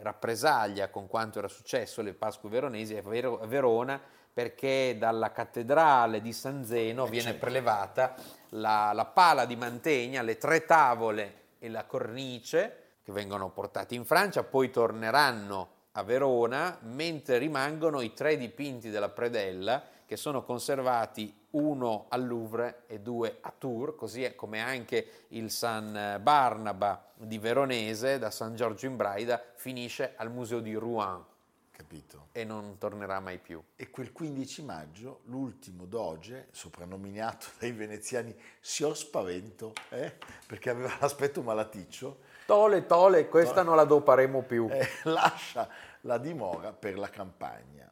rappresaglia 0.00 0.88
con 0.88 1.06
quanto 1.06 1.38
era 1.38 1.48
successo 1.48 2.00
alle 2.00 2.14
Pasque 2.14 2.48
veronesi 2.48 2.96
a 2.96 3.02
Verona 3.02 4.00
perché 4.32 4.96
dalla 4.98 5.30
cattedrale 5.30 6.22
di 6.22 6.32
San 6.32 6.64
Zeno 6.64 7.06
eh, 7.06 7.10
viene 7.10 7.30
certo. 7.32 7.40
prelevata 7.40 8.14
la, 8.50 8.92
la, 8.94 9.04
pala 9.04 9.44
di 9.44 9.56
mantegna, 9.56 10.22
le 10.22 10.38
tre 10.38 10.64
tavole 10.64 11.40
e 11.58 11.68
la 11.68 11.84
cornice 11.84 12.76
che 13.02 13.12
vengono 13.12 13.50
portati 13.50 13.94
in 13.94 14.04
Francia, 14.04 14.42
poi 14.42 14.70
torneranno 14.70 15.80
a 15.92 16.02
Verona, 16.02 16.78
mentre 16.82 17.38
rimangono 17.38 18.00
i 18.00 18.14
tre 18.14 18.38
dipinti 18.38 18.88
della 18.88 19.10
predella 19.10 19.82
che 20.12 20.18
sono 20.18 20.42
conservati 20.42 21.34
uno 21.52 22.04
al 22.10 22.26
Louvre 22.26 22.82
e 22.86 23.00
due 23.00 23.38
a 23.40 23.50
Tours, 23.56 23.94
così 23.96 24.30
come 24.36 24.60
anche 24.60 25.24
il 25.28 25.50
San 25.50 26.18
Barnaba 26.20 27.12
di 27.16 27.38
Veronese 27.38 28.18
da 28.18 28.30
San 28.30 28.54
Giorgio 28.54 28.84
in 28.84 28.96
Braida 28.96 29.42
finisce 29.54 30.12
al 30.16 30.30
museo 30.30 30.60
di 30.60 30.74
Rouen. 30.74 31.24
Capito. 31.70 32.26
E 32.32 32.44
non 32.44 32.76
tornerà 32.76 33.20
mai 33.20 33.38
più. 33.38 33.62
E 33.74 33.88
quel 33.88 34.12
15 34.12 34.62
maggio 34.64 35.20
l'ultimo 35.24 35.86
doge, 35.86 36.48
soprannominato 36.50 37.46
dai 37.58 37.72
veneziani 37.72 38.36
Signor 38.60 38.94
Spavento, 38.94 39.72
eh, 39.88 40.14
perché 40.46 40.68
aveva 40.68 40.94
l'aspetto 41.00 41.40
malaticcio. 41.40 42.18
Tole, 42.44 42.84
tole, 42.84 43.28
questa 43.28 43.54
tole, 43.54 43.66
non 43.66 43.76
la 43.76 43.84
doparemo 43.84 44.42
più. 44.42 44.68
Eh, 44.70 44.86
lascia 45.04 45.66
la 46.02 46.18
dimora 46.18 46.72
per 46.72 46.98
la 46.98 47.08
campagna. 47.08 47.90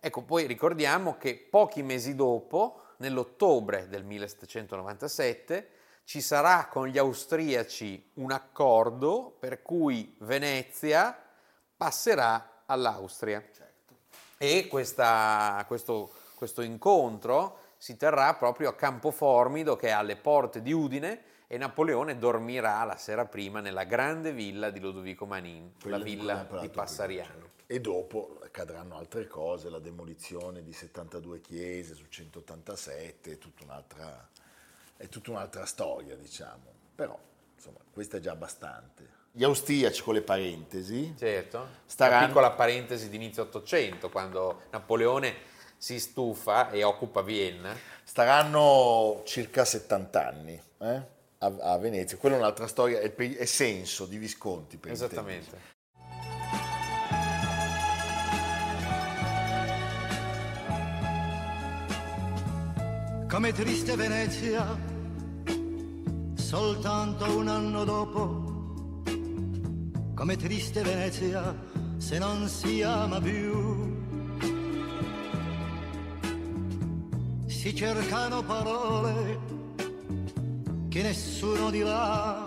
Ecco, 0.00 0.22
poi 0.22 0.46
ricordiamo 0.46 1.16
che 1.18 1.34
pochi 1.36 1.82
mesi 1.82 2.14
dopo, 2.14 2.82
nell'ottobre 2.98 3.88
del 3.88 4.04
1797, 4.04 5.70
ci 6.04 6.20
sarà 6.20 6.68
con 6.68 6.86
gli 6.86 6.98
austriaci 6.98 8.12
un 8.14 8.32
accordo 8.32 9.36
per 9.38 9.60
cui 9.60 10.16
Venezia 10.20 11.16
passerà 11.76 12.62
all'Austria. 12.66 13.42
Certo. 13.52 13.96
E 14.38 14.68
questa, 14.68 15.64
questo, 15.66 16.10
questo 16.34 16.62
incontro 16.62 17.58
si 17.76 17.96
terrà 17.96 18.34
proprio 18.34 18.70
a 18.70 18.74
Campoformido, 18.74 19.76
che 19.76 19.88
è 19.88 19.90
alle 19.90 20.16
porte 20.16 20.62
di 20.62 20.72
Udine, 20.72 21.22
e 21.50 21.56
Napoleone 21.56 22.18
dormirà 22.18 22.84
la 22.84 22.98
sera 22.98 23.24
prima 23.24 23.60
nella 23.60 23.84
grande 23.84 24.32
villa 24.32 24.68
di 24.68 24.80
Lodovico 24.80 25.24
Manin, 25.24 25.72
Quella 25.80 25.96
la 25.96 26.04
villa 26.04 26.46
di 26.60 26.68
Passariano. 26.68 27.30
Certo. 27.30 27.64
E 27.66 27.80
dopo 27.80 28.38
accadranno 28.44 28.96
altre 28.96 29.26
cose, 29.26 29.70
la 29.70 29.78
demolizione 29.78 30.62
di 30.62 30.74
72 30.74 31.40
chiese 31.40 31.94
su 31.94 32.04
187, 32.06 33.32
è 33.32 33.38
tutta 33.38 33.64
un'altra, 33.64 34.28
è 34.96 35.08
tutta 35.08 35.30
un'altra 35.30 35.64
storia, 35.64 36.16
diciamo. 36.16 36.64
Però, 36.94 37.18
insomma, 37.54 37.78
questa 37.90 38.18
è 38.18 38.20
già 38.20 38.32
abbastanza. 38.32 39.02
Gli 39.32 39.44
austriaci 39.44 40.02
con 40.02 40.14
le 40.14 40.22
parentesi. 40.22 41.14
Certo. 41.16 41.66
Staranno... 41.86 42.18
Una 42.18 42.26
piccola 42.26 42.50
parentesi 42.50 43.08
di 43.08 43.16
inizio 43.16 43.44
Ottocento, 43.44 44.10
quando 44.10 44.64
Napoleone 44.70 45.34
si 45.78 45.98
stufa 45.98 46.70
e 46.70 46.82
occupa 46.82 47.22
Vienna. 47.22 47.74
Staranno 48.02 49.22
circa 49.24 49.64
70 49.64 50.26
anni. 50.26 50.62
Eh? 50.78 51.16
A, 51.38 51.72
a 51.72 51.78
Venezia. 51.78 52.16
Quella 52.16 52.36
è 52.36 52.38
un'altra 52.38 52.66
storia, 52.66 53.00
è, 53.00 53.14
è 53.14 53.44
senso 53.44 54.06
di 54.06 54.18
Visconti. 54.18 54.76
Per 54.76 54.90
Esattamente. 54.90 55.76
Come 63.28 63.52
triste 63.52 63.94
Venezia 63.94 64.76
soltanto 66.34 67.36
un 67.36 67.48
anno 67.48 67.84
dopo, 67.84 69.02
come 70.14 70.36
triste 70.36 70.80
Venezia 70.82 71.54
se 71.98 72.18
non 72.18 72.48
si 72.48 72.82
ama 72.82 73.20
più. 73.20 73.96
Si 77.46 77.74
cercano 77.74 78.42
parole 78.42 79.57
che 80.88 81.02
nessuno 81.02 81.70
dirà 81.70 82.42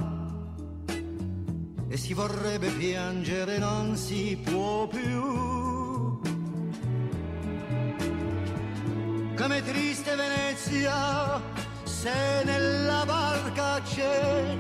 e 1.88 1.98
si 1.98 2.14
vorrebbe 2.14 2.70
piangere, 2.70 3.58
non 3.58 3.96
si 3.98 4.40
può 4.42 4.88
più. 4.88 6.20
Come 9.36 9.64
triste 9.64 10.16
Venezia, 10.16 11.42
se 11.84 12.44
nella 12.46 13.04
barca 13.06 13.82
c'è 13.82 14.58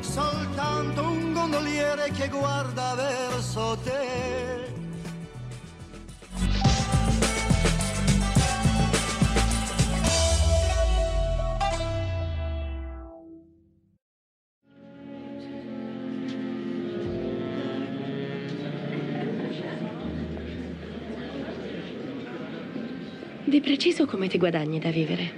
soltanto 0.00 1.02
un 1.02 1.32
gondoliere 1.32 2.10
che 2.10 2.28
guarda 2.28 2.94
verso 2.94 3.78
te. 3.84 4.57
Di 23.88 23.94
preciso 23.94 24.14
come 24.16 24.28
ti 24.28 24.36
guadagni 24.36 24.78
da 24.78 24.90
vivere? 24.90 25.32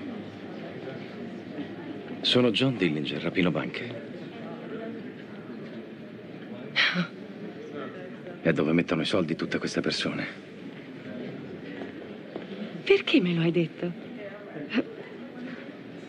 Sono 2.23 2.51
John 2.51 2.77
Dillinger, 2.77 3.23
rapino 3.23 3.53
banche. 3.53 4.03
È 8.43 8.53
dove 8.53 8.73
mettono 8.73 9.03
i 9.03 9.05
soldi 9.05 9.37
tutte 9.37 9.59
queste 9.59 9.81
persone. 9.81 10.27
Perché 12.83 13.21
me 13.21 13.35
lo 13.35 13.43
hai 13.43 13.53
detto? 13.53 13.93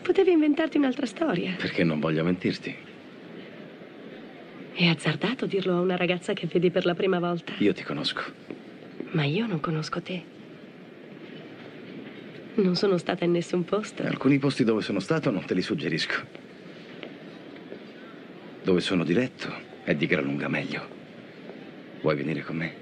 Potevi 0.02 0.32
inventarti 0.32 0.78
un'altra 0.78 1.06
storia. 1.06 1.54
Perché 1.56 1.84
non 1.84 2.00
voglio 2.00 2.24
mentirti. 2.24 2.74
È 4.72 4.86
azzardato 4.86 5.46
dirlo 5.46 5.76
a 5.76 5.80
una 5.80 5.94
ragazza 5.94 6.32
che 6.32 6.48
vedi 6.48 6.72
per 6.72 6.86
la 6.86 6.94
prima 6.94 7.20
volta. 7.20 7.52
Io 7.58 7.72
ti 7.72 7.84
conosco. 7.84 8.24
Ma 9.12 9.22
io 9.22 9.46
non 9.46 9.60
conosco 9.60 10.02
te. 10.02 10.40
Non 12.54 12.76
sono 12.76 12.98
stata 12.98 13.24
in 13.24 13.32
nessun 13.32 13.64
posto. 13.64 14.02
Alcuni 14.02 14.38
posti 14.38 14.64
dove 14.64 14.82
sono 14.82 15.00
stato 15.00 15.30
non 15.30 15.44
te 15.44 15.54
li 15.54 15.62
suggerisco. 15.62 16.26
Dove 18.62 18.80
sono 18.80 19.04
diretto 19.04 19.50
è 19.84 19.94
di 19.94 20.06
gran 20.06 20.24
lunga 20.24 20.48
meglio. 20.48 20.86
Vuoi 22.02 22.16
venire 22.16 22.42
con 22.42 22.56
me? 22.56 22.74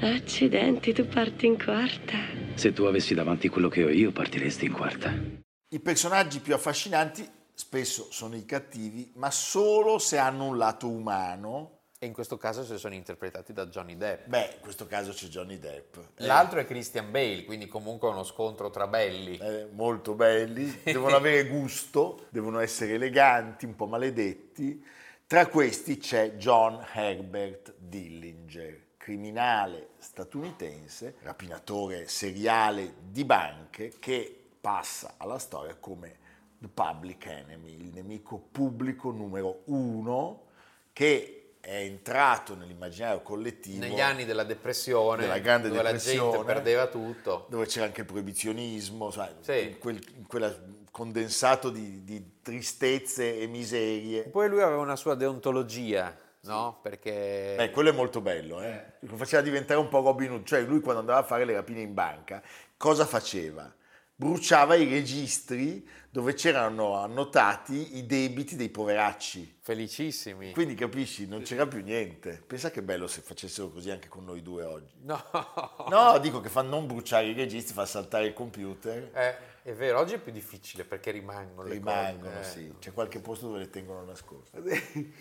Accidenti, 0.00 0.92
tu 0.92 1.06
parti 1.06 1.46
in 1.46 1.62
quarta. 1.62 2.16
Se 2.54 2.72
tu 2.72 2.84
avessi 2.84 3.14
davanti 3.14 3.48
quello 3.48 3.68
che 3.68 3.84
ho 3.84 3.88
io, 3.88 4.10
partiresti 4.10 4.64
in 4.64 4.72
quarta. 4.72 5.12
I 5.68 5.80
personaggi 5.80 6.40
più 6.40 6.54
affascinanti 6.54 7.24
spesso 7.54 8.08
sono 8.10 8.34
i 8.36 8.44
cattivi, 8.44 9.12
ma 9.16 9.30
solo 9.30 9.98
se 9.98 10.16
hanno 10.16 10.46
un 10.46 10.56
lato 10.56 10.88
umano. 10.88 11.81
E 12.02 12.06
in 12.06 12.12
questo 12.12 12.36
caso 12.36 12.64
se 12.64 12.78
sono 12.78 12.94
interpretati 12.94 13.52
da 13.52 13.66
Johnny 13.66 13.96
Depp. 13.96 14.26
Beh, 14.26 14.54
in 14.56 14.60
questo 14.60 14.88
caso 14.88 15.12
c'è 15.12 15.28
Johnny 15.28 15.60
Depp. 15.60 15.98
L'altro 16.16 16.58
è 16.58 16.66
Christian 16.66 17.12
Bale, 17.12 17.44
quindi 17.44 17.68
comunque 17.68 18.08
uno 18.08 18.24
scontro 18.24 18.70
tra 18.70 18.88
belli. 18.88 19.38
Eh, 19.38 19.68
molto 19.70 20.14
belli, 20.14 20.80
devono 20.82 21.14
avere 21.14 21.46
gusto, 21.46 22.26
devono 22.30 22.58
essere 22.58 22.94
eleganti, 22.94 23.66
un 23.66 23.76
po' 23.76 23.86
maledetti. 23.86 24.84
Tra 25.28 25.46
questi 25.46 25.98
c'è 25.98 26.32
John 26.32 26.84
Herbert 26.92 27.74
Dillinger, 27.78 28.86
criminale 28.96 29.90
statunitense, 29.98 31.18
rapinatore 31.22 32.08
seriale 32.08 32.94
di 33.12 33.24
banche 33.24 33.92
che 34.00 34.48
passa 34.60 35.14
alla 35.18 35.38
storia 35.38 35.76
come 35.76 36.16
The 36.58 36.66
Public 36.66 37.26
Enemy, 37.26 37.74
il 37.76 37.90
nemico 37.94 38.38
pubblico 38.50 39.12
numero 39.12 39.60
uno 39.66 40.46
che 40.92 41.41
è 41.64 41.76
entrato 41.76 42.56
nell'immaginario 42.56 43.20
collettivo 43.22 43.78
negli 43.78 44.00
anni 44.00 44.24
della 44.24 44.42
depressione, 44.42 45.22
della 45.22 45.38
grande 45.38 45.68
dove 45.68 45.80
depressione, 45.80 46.18
la 46.18 46.30
gente 46.36 46.52
perdeva 46.52 46.86
tutto, 46.88 47.46
dove 47.48 47.66
c'era 47.66 47.86
anche 47.86 48.00
il 48.00 48.06
proibizionismo, 48.06 49.12
sai, 49.12 49.30
Sì. 49.40 49.68
in 49.68 49.78
quel, 49.78 50.00
in 50.16 50.26
quella 50.26 50.52
condensato 50.90 51.70
di, 51.70 52.02
di 52.02 52.38
tristezze 52.42 53.38
e 53.38 53.46
miserie. 53.46 54.24
Poi 54.24 54.48
lui 54.48 54.60
aveva 54.60 54.80
una 54.82 54.96
sua 54.96 55.14
deontologia, 55.14 56.14
no? 56.40 56.80
Perché 56.82 57.54
Eh, 57.56 57.70
quello 57.70 57.90
è 57.90 57.92
molto 57.92 58.20
bello, 58.20 58.60
eh? 58.60 58.94
lo 58.98 59.16
faceva 59.16 59.40
diventare 59.40 59.78
un 59.78 59.88
po' 59.88 60.00
Robin 60.00 60.32
Hood, 60.32 60.44
cioè 60.44 60.62
lui 60.62 60.80
quando 60.80 61.00
andava 61.00 61.20
a 61.20 61.24
fare 61.24 61.44
le 61.44 61.54
rapine 61.54 61.80
in 61.80 61.94
banca, 61.94 62.42
cosa 62.76 63.06
faceva? 63.06 63.72
Bruciava 64.14 64.74
i 64.76 64.88
registri 64.88 65.88
dove 66.10 66.34
c'erano 66.34 66.94
annotati 66.96 67.96
i 67.96 68.06
debiti 68.06 68.54
dei 68.54 68.68
poveracci. 68.68 69.60
felicissimi. 69.62 70.52
Quindi 70.52 70.74
capisci, 70.74 71.26
non 71.26 71.42
c'era 71.42 71.66
più 71.66 71.82
niente. 71.82 72.42
Pensa 72.46 72.70
che 72.70 72.82
bello 72.82 73.06
se 73.06 73.22
facessero 73.22 73.70
così 73.70 73.90
anche 73.90 74.08
con 74.08 74.24
noi 74.24 74.42
due 74.42 74.64
oggi. 74.64 74.92
No, 75.02 75.22
No, 75.88 76.18
dico 76.18 76.40
che 76.40 76.50
fa 76.50 76.62
non 76.62 76.86
bruciare 76.86 77.28
i 77.28 77.32
registri, 77.32 77.72
fa 77.72 77.86
saltare 77.86 78.26
il 78.26 78.34
computer. 78.34 79.10
Eh, 79.14 79.36
è 79.64 79.72
vero, 79.74 80.00
oggi 80.00 80.14
è 80.14 80.18
più 80.18 80.32
difficile 80.32 80.84
perché 80.84 81.12
rimangono 81.12 81.68
Rimangono, 81.68 82.34
cose, 82.36 82.40
eh. 82.40 82.62
sì. 82.62 82.74
C'è 82.80 82.92
qualche 82.92 83.20
posto 83.20 83.46
dove 83.46 83.60
le 83.60 83.70
tengono 83.70 84.04
nascoste. 84.04 84.60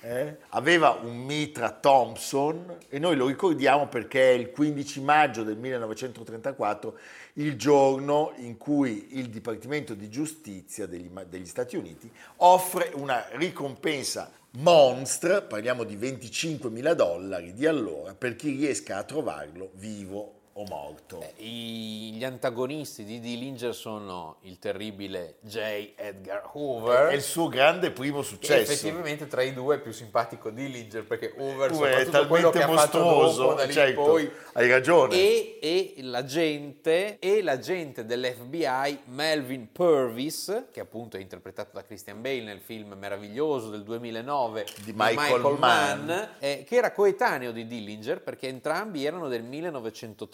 Eh? 0.02 0.38
Aveva 0.50 1.00
un 1.02 1.16
mitra 1.16 1.70
Thompson 1.70 2.78
e 2.90 2.98
noi 2.98 3.16
lo 3.16 3.28
ricordiamo 3.28 3.88
perché 3.88 4.32
è 4.32 4.34
il 4.34 4.50
15 4.50 5.02
maggio 5.02 5.44
del 5.44 5.58
1934 5.58 6.98
il 7.34 7.56
giorno 7.56 8.34
in 8.38 8.58
cui 8.58 9.20
il 9.20 9.30
Dipartimento 9.30 9.94
di 9.94 10.10
Giustizia 10.10 10.88
degli, 10.88 11.10
degli 11.28 11.46
Stati 11.46 11.76
Uniti 11.76 12.12
offre 12.38 12.92
una 12.96 13.28
ricompensa 13.34 14.32
monstra, 14.58 15.44
parliamo 15.44 15.84
di 15.84 15.96
25 15.96 16.70
mila 16.72 16.96
dollari 16.96 17.54
di 17.54 17.68
allora, 17.68 18.16
per 18.16 18.36
chi 18.36 18.50
riesca 18.50 18.98
a 18.98 19.04
trovarlo 19.04 19.70
vivo 19.76 20.41
o 20.54 20.66
morto. 20.66 21.24
I- 21.38 22.12
gli 22.14 22.24
antagonisti 22.24 23.04
di 23.04 23.20
Dillinger 23.20 23.74
sono 23.74 24.38
il 24.42 24.60
terribile 24.60 25.36
J. 25.42 25.94
Edgar 25.96 26.50
Hoover. 26.54 27.08
È 27.08 27.14
il 27.14 27.22
suo 27.22 27.48
grande 27.48 27.92
primo 27.92 28.22
successo. 28.22 28.72
effettivamente 28.72 29.28
tra 29.28 29.42
i 29.44 29.54
due 29.54 29.76
è 29.76 29.80
più 29.80 29.92
simpatico 29.92 30.50
Dillinger 30.50 31.06
perché 31.06 31.34
Hoover, 31.38 31.72
Tu 31.72 31.82
è 31.84 32.06
talmente 32.10 32.66
mostruoso, 32.66 33.58
certo, 33.70 34.02
poi 34.04 34.30
hai 34.54 34.70
ragione. 34.70 35.16
e, 35.16 35.60
e 35.62 35.96
l'agente 36.02 37.18
e 37.20 37.42
l'agente 37.42 38.06
dell'FBI 38.06 39.00
Melvin 39.06 39.72
Purvis 39.72 40.66
che 40.72 40.80
appunto 40.80 41.18
è 41.18 41.20
interpretato 41.22 41.70
da 41.74 41.84
Christian 41.84 42.22
Bale 42.22 42.42
nel 42.44 42.60
film 42.60 42.94
meraviglioso 43.00 43.70
del 43.70 43.84
2009 43.84 44.66
Di 44.84 44.94
Michael 44.96 45.56
Mann. 45.58 46.10
eh, 46.40 46.64
che 46.68 46.76
era 46.76 46.92
coetaneo 46.92 47.52
di 47.52 47.66
Dillinger 47.66 48.22
perché 48.22 48.48
entrambi 48.48 49.06
erano 49.06 49.28
del 49.28 49.44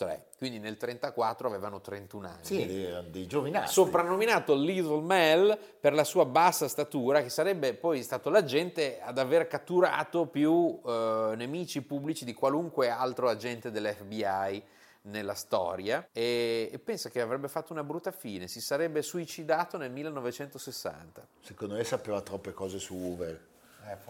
1903 0.07 0.25
quindi 0.37 0.59
nel 0.59 0.77
1934 0.79 1.47
avevano 1.47 1.81
31 1.81 2.27
anni 2.27 2.43
Sì, 2.43 2.83
erano 2.83 3.07
dei 3.09 3.27
giovinastri. 3.27 3.73
soprannominato 3.73 4.53
Little 4.55 5.01
Mel 5.01 5.57
per 5.79 5.93
la 5.93 6.03
sua 6.03 6.25
bassa 6.25 6.67
statura, 6.67 7.21
che 7.21 7.29
sarebbe 7.29 7.73
poi 7.73 8.03
stato 8.03 8.29
l'agente 8.29 8.99
ad 9.01 9.17
aver 9.17 9.47
catturato 9.47 10.27
più 10.27 10.79
eh, 10.85 11.33
nemici 11.35 11.81
pubblici 11.81 12.23
di 12.23 12.33
qualunque 12.33 12.89
altro 12.89 13.29
agente 13.29 13.71
dell'FBI 13.71 14.63
nella 15.07 15.35
storia 15.35 16.07
e, 16.11 16.69
e 16.71 16.79
pensa 16.79 17.09
che 17.09 17.21
avrebbe 17.21 17.47
fatto 17.47 17.71
una 17.73 17.83
brutta 17.83 18.11
fine, 18.11 18.47
si 18.47 18.61
sarebbe 18.61 19.01
suicidato 19.01 19.77
nel 19.77 19.91
1960. 19.91 21.27
Secondo 21.41 21.75
me 21.75 21.83
sapeva 21.83 22.21
troppe 22.21 22.53
cose 22.53 22.77
su 22.77 22.95
Hoover. 22.95 23.45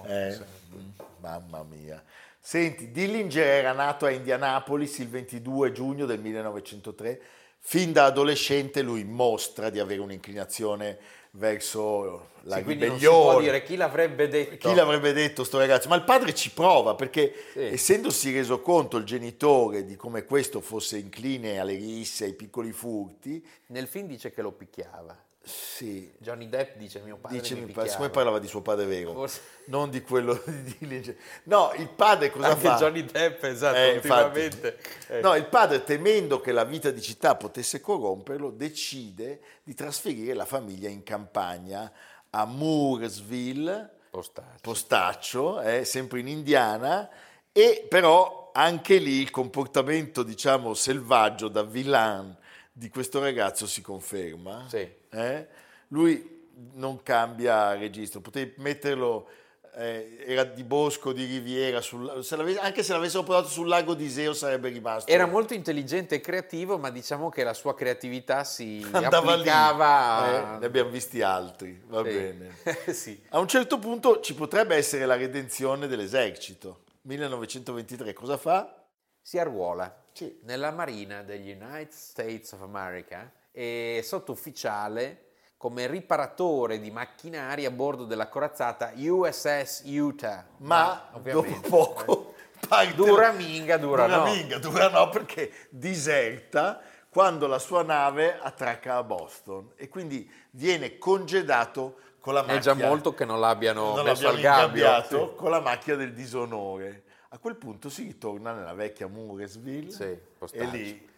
Eh, 0.05 0.31
Eh, 0.31 0.39
mm, 0.75 0.89
mamma 1.19 1.63
mia. 1.63 2.03
Senti, 2.47 2.91
Dillinger 2.91 3.45
era 3.45 3.73
nato 3.73 4.05
a 4.05 4.10
Indianapolis 4.10 4.99
il 4.99 5.10
22 5.10 5.73
giugno 5.73 6.05
del 6.05 6.21
1903. 6.21 7.21
Fin 7.60 7.91
da 7.91 8.05
adolescente 8.05 8.81
lui 8.81 9.03
mostra 9.03 9.69
di 9.69 9.79
avere 9.79 9.99
un'inclinazione 9.99 10.97
verso 11.31 12.29
la 12.43 12.55
Sì, 12.55 12.60
si 12.60 12.63
può 12.63 12.71
ribellione. 12.71 13.39
dire 13.41 13.63
chi 13.63 13.75
l'avrebbe 13.75 14.29
detto. 14.29 14.69
Chi 14.69 14.73
l'avrebbe 14.73 15.12
detto 15.12 15.43
sto 15.43 15.57
ragazzo? 15.57 15.89
Ma 15.89 15.97
il 15.97 16.05
padre 16.05 16.33
ci 16.33 16.51
prova 16.51 16.95
perché 16.95 17.33
Sì. 17.51 17.63
essendosi 17.63 18.31
reso 18.31 18.62
conto 18.62 18.95
il 18.95 19.03
genitore 19.03 19.83
di 19.83 19.97
come 19.97 20.23
questo 20.23 20.62
fosse 20.62 20.97
incline 20.97 21.60
alle 21.60 21.75
risse, 21.75 22.23
ai 22.23 22.33
piccoli 22.33 22.71
furti, 22.71 23.45
Nel 23.65 23.88
film 23.88 24.07
dice 24.07 24.31
che 24.31 24.41
lo 24.41 24.53
picchiava. 24.53 25.21
Sì, 25.47 26.12
Johnny 26.19 26.49
Depp 26.49 26.75
dice 26.75 26.99
mio 26.99 27.17
padre 27.17 27.39
dice 27.39 27.55
mi 27.55 27.63
mio 27.65 27.73
padre, 27.73 27.89
siccome 27.89 28.10
parlava 28.10 28.38
di 28.39 28.47
suo 28.47 28.62
padre 28.62 28.86
vero, 28.86 29.13
Forse- 29.13 29.41
non 29.65 29.89
di 29.89 30.01
quello 30.01 30.41
di 30.45 30.75
Dillinger. 30.77 31.15
No, 31.43 31.71
il 31.77 31.89
padre 31.89 32.29
cosa 32.29 32.49
Anche 32.49 32.67
fa? 32.67 32.75
Johnny 32.75 33.05
Depp, 33.05 33.43
esatto, 33.43 33.77
Eh, 33.77 33.95
ultimamente. 33.95 34.77
Eh. 35.07 35.21
No, 35.21 35.36
il 35.36 35.45
padre, 35.45 35.83
temendo 35.83 36.41
che 36.41 36.51
la 36.51 36.65
vita 36.65 36.91
di 36.91 37.01
città 37.01 37.36
potesse 37.36 37.79
corromperlo, 37.81 38.51
decide 38.51 39.39
di 39.63 39.73
trasferire 39.73 40.33
la 40.33 40.45
famiglia 40.45 40.89
in 40.89 41.03
campagna 41.03 41.91
a 42.31 42.45
Mooresville, 42.45 43.91
Postaccio. 44.10 44.60
Postaccio, 44.62 45.60
è 45.60 45.83
sempre 45.83 46.19
in 46.19 46.27
Indiana, 46.27 47.10
e 47.51 47.86
però 47.88 48.51
anche 48.53 48.97
lì 48.97 49.21
il 49.21 49.31
comportamento, 49.31 50.23
diciamo, 50.23 50.73
selvaggio 50.73 51.47
da 51.47 51.63
villain 51.63 52.36
di 52.78 52.90
questo 52.90 53.20
ragazzo 53.20 53.66
si 53.66 53.82
conferma. 53.82 54.68
Sì. 54.70 54.88
eh? 55.10 55.48
Lui 55.88 56.46
non 56.74 57.02
cambia 57.02 57.74
registro, 57.74 58.20
potevi 58.20 58.54
metterlo, 58.58 59.28
eh, 59.76 60.24
era 60.28 60.44
di 60.44 60.63
bosco, 60.63 61.12
di 61.12 61.26
riviera, 61.26 61.82
sul- 61.82 62.24
se 62.24 62.36
anche 62.60 62.84
se 62.84 62.94
l'avessero 62.94 63.24
portato 63.24 63.48
sul 63.48 63.68
lago 63.68 63.96
di 63.96 64.06
Iseo 64.06 64.34
sarebbe 64.34 64.70
rimasto. 64.70 65.10
Era 65.12 65.26
molto 65.26 65.56
intelligente 65.56 66.16
e 66.16 66.22
creativo, 66.22 66.78
ma 66.78 66.92
diciamo 66.92 67.30
che 67.30 67.44
la 67.44 67.54
sua 67.56 67.74
creatività 67.74 68.44
si 68.44 68.86
Andava 68.92 69.32
applicava 69.32 70.56
Eh, 70.56 70.60
ne 70.60 70.66
abbiamo 70.66 70.92
visti 70.92 71.22
altri, 71.24 71.82
va 71.88 72.04
Sì. 72.04 72.10
bene. 72.10 72.56
sì. 72.94 73.20
A 73.30 73.40
un 73.40 73.48
certo 73.48 73.80
punto 73.80 74.20
ci 74.20 74.36
potrebbe 74.36 74.76
essere 74.76 75.06
la 75.08 75.16
redenzione 75.16 75.88
dell'esercito. 75.88 76.84
1923 77.02 78.13
cosa 78.13 78.38
fa? 78.38 78.84
Si 79.20 79.38
arruola 79.40 80.04
Sì. 80.17 80.39
nella 80.45 80.71
Marina 80.71 81.21
degli 81.21 81.51
United 81.51 81.91
States 81.91 82.51
of 82.53 82.62
America 82.62 83.32
e 83.51 84.01
sottufficiale 84.03 85.25
come 85.58 85.86
riparatore 85.88 86.80
di 86.80 86.89
macchinari 86.91 87.65
a 87.65 87.71
bordo 87.71 88.03
della 88.06 88.27
corazzata 88.27 88.93
USS 88.95 89.84
Utah. 89.86 90.45
Ma 90.58 91.10
ovviamente, 91.13 91.69
dopo 91.69 91.93
poco 91.93 92.34
parte- 92.67 92.93
Dura 92.95 93.32
minga, 93.32 93.77
dura 93.77 94.06
dura 94.08 94.17
no. 94.17 94.23
minga, 94.23 94.58
dura 94.58 94.89
no 94.89 95.10
perché 95.10 95.51
diserta 95.69 96.82
quando 97.10 97.45
la 97.47 97.60
sua 97.60 97.84
nave 97.84 98.38
attracca 98.39 98.95
a 98.97 99.03
Boston 99.03 99.71
e 99.75 99.88
quindi 99.88 100.30
viene 100.51 100.97
congedato 100.97 101.97
con 102.19 102.34
la 102.34 102.41
È 102.41 102.45
macchia. 102.53 102.60
già 102.60 102.73
molto 102.73 103.13
che 103.13 103.25
non 103.25 103.39
l'abbiano 103.39 103.95
non 103.95 104.03
messo 104.06 104.27
al 104.27 104.34
l'abbiamo 104.34 104.58
gabbio. 104.67 104.84
ingabbiato 104.86 105.34
con 105.36 105.49
la 105.51 105.60
macchia 105.60 105.95
del 105.95 106.13
disonore. 106.13 107.03
A 107.30 107.38
quel 107.40 107.56
punto 107.56 107.90
si 107.90 108.04
ritorna 108.04 108.54
nella 108.54 108.74
vecchia 108.74 109.08
Mooresville 109.08 109.92
Sì, 109.92 110.18
e 110.54 110.66
lì 110.66 111.10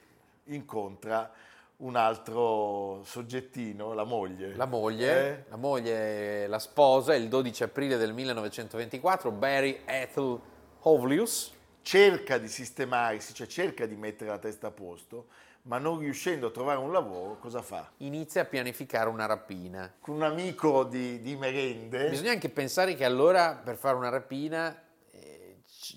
incontra 0.46 1.32
un 1.78 1.96
altro 1.96 3.02
soggettino, 3.06 3.94
la 3.94 4.04
moglie. 4.04 4.56
La 4.56 4.66
moglie, 4.66 5.30
Eh? 5.30 5.44
la 5.50 5.56
moglie, 5.56 6.48
la 6.48 6.60
sposa, 6.60 7.14
il 7.16 7.28
12 7.30 7.64
aprile 7.64 7.98
del 7.98 8.14
1924, 8.14 9.32
Barry 9.32 9.82
Ethel 9.86 10.40
Hovlius, 10.82 11.54
cerca 11.82 12.38
di 12.38 12.48
sistemarsi, 12.48 13.34
cioè 13.34 13.48
cerca 13.48 13.86
di 13.86 13.96
mettere 13.96 14.32
la 14.32 14.40
testa 14.40 14.68
a 14.68 14.72
posto, 14.72 15.28
ma 15.64 15.78
non 15.78 16.00
riuscendo 16.00 16.48
a 16.48 16.52
trovare 16.52 16.80
un 16.80 16.92
lavoro, 16.92 17.38
cosa 17.40 17.62
fa? 17.62 17.90
inizia 17.98 18.42
a 18.42 18.46
pianificare 18.46 19.08
una 19.10 19.26
rapina. 19.28 19.94
Con 20.00 20.16
un 20.16 20.24
amico 20.24 20.84
di, 20.84 21.22
di 21.22 21.36
merende, 21.36 22.10
Bisogna 22.10 22.32
anche 22.32 22.50
pensare 22.50 22.96
che 22.96 23.06
allora 23.06 23.54
per 23.64 23.76
fare 23.78 23.96
una 23.96 24.10
rapina 24.10 24.76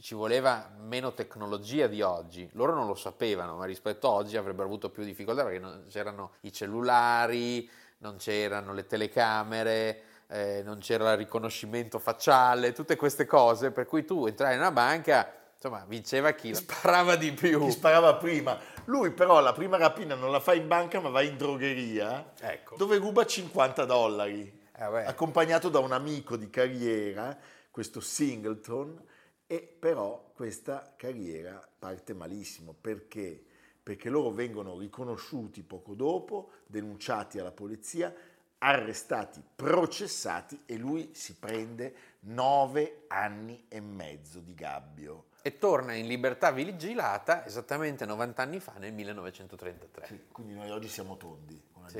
ci 0.00 0.14
voleva 0.14 0.70
meno 0.78 1.12
tecnologia 1.12 1.86
di 1.86 2.00
oggi. 2.02 2.48
Loro 2.52 2.74
non 2.74 2.86
lo 2.86 2.94
sapevano, 2.94 3.56
ma 3.56 3.64
rispetto 3.64 4.06
a 4.08 4.12
oggi 4.12 4.36
avrebbero 4.36 4.66
avuto 4.66 4.90
più 4.90 5.02
difficoltà 5.04 5.42
perché 5.44 5.58
non 5.58 5.84
c'erano 5.90 6.32
i 6.42 6.52
cellulari, 6.52 7.68
non 7.98 8.16
c'erano 8.16 8.72
le 8.72 8.86
telecamere, 8.86 10.02
eh, 10.28 10.62
non 10.64 10.78
c'era 10.78 11.12
il 11.12 11.18
riconoscimento 11.18 11.98
facciale, 11.98 12.72
tutte 12.72 12.96
queste 12.96 13.26
cose, 13.26 13.70
per 13.70 13.86
cui 13.86 14.04
tu 14.04 14.26
entravi 14.26 14.54
in 14.54 14.60
una 14.60 14.72
banca, 14.72 15.30
insomma, 15.54 15.84
vinceva 15.86 16.30
chi 16.32 16.54
sparava 16.54 17.16
di 17.16 17.32
più. 17.32 17.60
chi 17.64 17.70
sparava 17.70 18.14
prima. 18.14 18.58
Lui 18.86 19.10
però 19.10 19.40
la 19.40 19.52
prima 19.52 19.76
rapina 19.76 20.14
non 20.14 20.30
la 20.32 20.40
fa 20.40 20.54
in 20.54 20.66
banca, 20.66 21.00
ma 21.00 21.08
va 21.10 21.22
in 21.22 21.36
drogheria, 21.36 22.32
Ecco. 22.40 22.76
dove 22.76 22.96
ruba 22.96 23.24
50 23.26 23.84
dollari, 23.84 24.60
Eh, 24.74 24.82
accompagnato 25.04 25.68
da 25.68 25.78
un 25.78 25.92
amico 25.92 26.36
di 26.36 26.50
carriera, 26.50 27.36
questo 27.70 28.00
Singleton, 28.00 29.00
e 29.52 29.60
però 29.60 30.30
questa 30.32 30.94
carriera 30.96 31.62
parte 31.78 32.14
malissimo. 32.14 32.72
Perché? 32.72 33.38
Perché 33.82 34.08
loro 34.08 34.30
vengono 34.30 34.78
riconosciuti 34.78 35.62
poco 35.62 35.94
dopo, 35.94 36.52
denunciati 36.64 37.38
alla 37.38 37.50
polizia, 37.50 38.14
arrestati, 38.56 39.42
processati 39.54 40.62
e 40.64 40.78
lui 40.78 41.10
si 41.12 41.34
prende 41.34 41.94
nove 42.20 43.04
anni 43.08 43.66
e 43.68 43.82
mezzo 43.82 44.40
di 44.40 44.54
gabbio. 44.54 45.26
E 45.42 45.58
torna 45.58 45.92
in 45.92 46.06
libertà 46.06 46.50
vigilata 46.50 47.44
esattamente 47.44 48.06
90 48.06 48.40
anni 48.40 48.58
fa, 48.58 48.72
nel 48.78 48.94
1933. 48.94 50.06
Sì, 50.06 50.20
quindi 50.32 50.54
noi 50.54 50.70
oggi 50.70 50.88
siamo 50.88 51.18
tondi 51.18 51.62
con 51.70 51.86
Sì. 51.90 51.98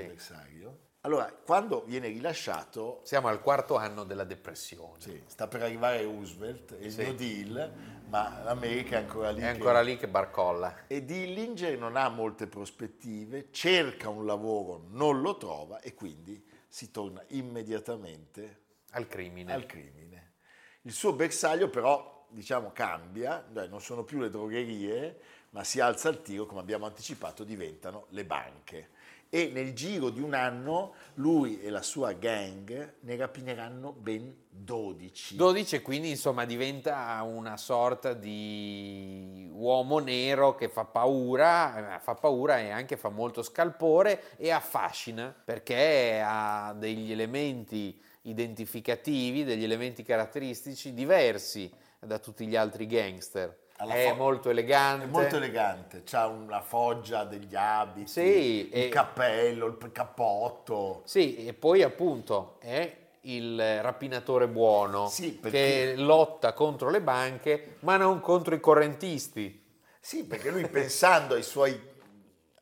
Allora, 1.04 1.32
quando 1.32 1.82
viene 1.84 2.06
rilasciato, 2.06 3.00
Siamo 3.02 3.26
al 3.26 3.40
quarto 3.40 3.74
anno 3.76 4.04
della 4.04 4.22
depressione. 4.22 4.94
sì, 5.00 5.20
sta 5.26 5.48
per 5.48 5.62
arrivare 5.62 6.04
Roosevelt 6.04 6.76
e 6.78 6.84
il 6.86 6.92
Sì. 6.92 7.02
New 7.02 7.14
Deal, 7.14 7.72
ma 8.08 8.40
l'America 8.44 8.98
è 8.98 9.00
ancora 9.00 9.30
lì. 9.32 9.38
È 9.38 9.42
che- 9.42 9.48
ancora 9.48 9.80
lì 9.80 9.96
che 9.96 10.06
barcolla. 10.06 10.86
E 10.86 11.04
Dillinger 11.04 11.76
non 11.76 11.96
ha 11.96 12.08
molte 12.08 12.46
prospettive, 12.46 13.48
cerca 13.50 14.10
un 14.10 14.24
lavoro, 14.24 14.84
non 14.90 15.20
lo 15.20 15.36
trova 15.38 15.80
e 15.80 15.92
quindi 15.94 16.40
si 16.68 16.92
torna 16.92 17.20
immediatamente 17.28 18.60
Al 18.92 19.08
crimine. 19.08 19.52
al 19.52 19.66
crimine. 19.66 20.34
Il 20.82 20.92
suo 20.92 21.12
bersaglio 21.14 21.68
però, 21.68 22.26
diciamo, 22.30 22.70
cambia, 22.72 23.44
non 23.68 23.80
sono 23.80 24.04
più 24.04 24.20
le 24.20 24.30
drogherie, 24.30 25.18
ma 25.50 25.64
si 25.64 25.80
alza 25.80 26.08
il 26.10 26.22
tiro, 26.22 26.46
come 26.46 26.60
abbiamo 26.60 26.86
anticipato, 26.86 27.42
diventano 27.42 28.06
le 28.10 28.24
banche. 28.24 28.90
E 29.34 29.50
nel 29.50 29.72
giro 29.72 30.10
di 30.10 30.20
un 30.20 30.34
anno 30.34 30.92
lui 31.14 31.58
e 31.62 31.70
la 31.70 31.80
sua 31.80 32.12
gang 32.12 32.96
ne 33.00 33.16
rapineranno 33.16 33.90
ben 33.92 34.36
12. 34.50 35.36
12 35.36 35.76
e 35.76 35.80
quindi 35.80 36.10
insomma 36.10 36.44
diventa 36.44 37.18
una 37.22 37.56
sorta 37.56 38.12
di 38.12 39.48
uomo 39.50 40.00
nero 40.00 40.54
che 40.54 40.68
fa 40.68 40.84
paura, 40.84 41.96
eh, 41.96 41.98
fa 42.00 42.14
paura 42.14 42.60
e 42.60 42.68
anche 42.68 42.98
fa 42.98 43.08
molto 43.08 43.42
scalpore 43.42 44.36
e 44.36 44.50
affascina 44.50 45.34
perché 45.42 46.22
ha 46.22 46.74
degli 46.76 47.10
elementi 47.10 47.98
identificativi, 48.24 49.44
degli 49.44 49.64
elementi 49.64 50.02
caratteristici 50.02 50.92
diversi 50.92 51.72
da 51.98 52.18
tutti 52.18 52.46
gli 52.46 52.54
altri 52.54 52.86
gangster. 52.86 53.62
È 53.76 54.08
fo- 54.11 54.14
molto 54.14 54.50
elegante. 54.50 55.04
È 55.06 55.08
molto 55.08 55.37
elegante, 55.37 56.02
ha 56.12 56.26
una 56.28 56.61
foggia 56.61 57.24
degli 57.24 57.54
abiti, 57.54 58.06
Sì, 58.08 58.68
il 58.72 58.85
e- 58.85 58.88
cappello, 58.88 59.66
il 59.66 59.92
cappotto. 59.92 61.02
Sì, 61.04 61.46
e 61.46 61.52
poi 61.52 61.82
appunto 61.82 62.56
è 62.61 62.96
il 63.22 63.80
rapinatore 63.82 64.48
buono 64.48 65.08
Sì, 65.08 65.32
perché- 65.32 65.92
che 65.94 65.94
lotta 65.96 66.52
contro 66.52 66.90
le 66.90 67.00
banche 67.00 67.76
ma 67.80 67.96
non 67.96 68.20
contro 68.20 68.54
i 68.54 68.61
correntisti. 68.61 69.61
Sì, 70.00 70.24
perché 70.24 70.50
lui 70.50 70.66
pensando 70.66 71.35
ai 71.35 71.42
suoi, 71.44 71.80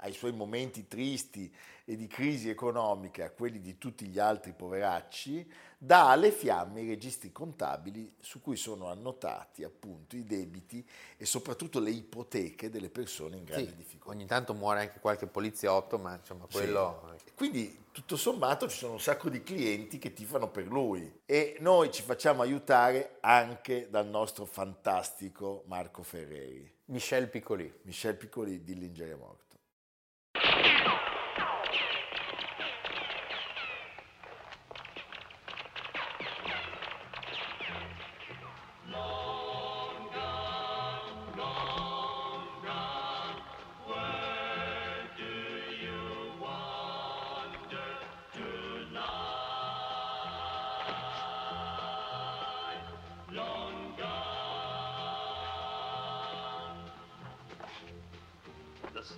ai 0.01 0.13
suoi 0.13 0.33
momenti 0.33 0.87
tristi 0.87 1.53
e 1.85 1.97
di 1.97 2.07
crisi 2.07 2.49
economica, 2.49 3.25
a 3.25 3.31
quelli 3.31 3.61
di 3.61 3.77
tutti 3.77 4.07
gli 4.07 4.19
altri 4.19 4.53
poveracci, 4.53 5.51
dà 5.77 6.11
alle 6.11 6.31
fiamme 6.31 6.83
i 6.83 6.89
registri 6.89 7.33
contabili 7.33 8.15
su 8.21 8.41
cui 8.41 8.57
sono 8.57 8.89
annotati 8.89 9.65
appunto 9.65 10.15
i 10.15 10.25
debiti 10.25 10.87
e 11.17 11.25
soprattutto 11.25 11.81
le 11.81 11.91
ipoteche 11.91 12.71
delle 12.71 12.91
persone 12.91 13.37
in 13.37 13.45
grande 13.45 13.71
Sì, 13.71 13.77
difficoltà. 13.77 14.17
ogni 14.17 14.27
tanto 14.27 14.55
muore 14.55 14.81
anche 14.81 15.01
qualche 15.01 15.27
poliziotto, 15.27 15.99
ma 15.99 16.15
insomma 16.15 16.47
quello... 16.51 17.17
Quindi 17.35 17.85
tutto 17.91 18.17
sommato 18.17 18.69
ci 18.69 18.77
sono 18.77 18.93
un 18.93 19.01
sacco 19.01 19.29
di 19.29 19.43
clienti 19.43 19.99
che 19.99 20.13
tifano 20.13 20.49
per 20.49 20.67
lui 20.67 21.21
e 21.25 21.57
noi 21.61 21.91
ci 21.91 22.03
facciamo 22.03 22.43
aiutare 22.43 23.17
anche 23.21 23.89
dal 23.91 24.07
nostro 24.07 24.45
fantastico 24.45 25.65
Marco 25.67 26.03
Ferreri. 26.03 26.71
Michel 26.87 27.29
Piccoli. 27.29 27.73
Michel 27.83 28.17
Piccoli, 28.17 28.63
Dillinger 28.63 29.13
è 29.13 29.17
morto. 29.17 29.50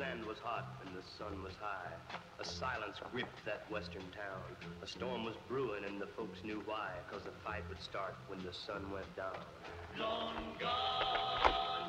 Sand 0.02 0.26
was 0.26 0.38
hot 0.42 0.66
and 0.84 0.90
the 0.98 1.06
sun 1.16 1.42
was 1.44 1.54
high. 1.60 1.94
A 2.40 2.44
silence 2.44 2.98
gripped 3.12 3.44
that 3.46 3.70
western 3.70 4.02
town. 4.10 4.42
A 4.82 4.86
storm 4.86 5.24
was 5.24 5.36
brewing 5.48 5.84
and 5.86 6.00
the 6.00 6.08
folks 6.18 6.42
knew 6.42 6.60
why, 6.66 6.90
cause 7.08 7.22
the 7.22 7.36
fight 7.46 7.62
would 7.68 7.80
start 7.80 8.16
when 8.26 8.42
the 8.42 8.52
sun 8.52 8.90
went 8.90 9.06
down. 9.14 9.38
Long 9.96 10.56
gone. 10.58 11.86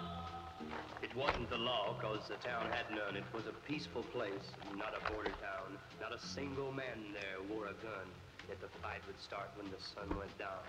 It 1.02 1.10
wasn't 1.17 1.49
the 1.49 1.58
law, 1.58 1.95
cause 1.99 2.30
the 2.30 2.38
town 2.47 2.69
had 2.69 2.86
none. 2.93 3.17
It 3.17 3.26
was 3.34 3.47
a 3.47 3.56
peaceful 3.67 4.04
place, 4.13 4.45
not 4.78 4.93
a 4.93 5.02
border 5.12 5.34
town. 5.41 5.73
Not 5.99 6.13
a 6.13 6.19
single 6.21 6.71
man 6.71 7.17
there 7.17 7.41
wore 7.49 7.65
a 7.65 7.78
gun. 7.82 8.08
Yet 8.47 8.62
the 8.62 8.69
fight 8.78 9.02
would 9.08 9.19
start 9.19 9.49
when 9.58 9.71
the 9.71 9.82
sun 9.82 10.15
went 10.19 10.38
down. 10.38 10.62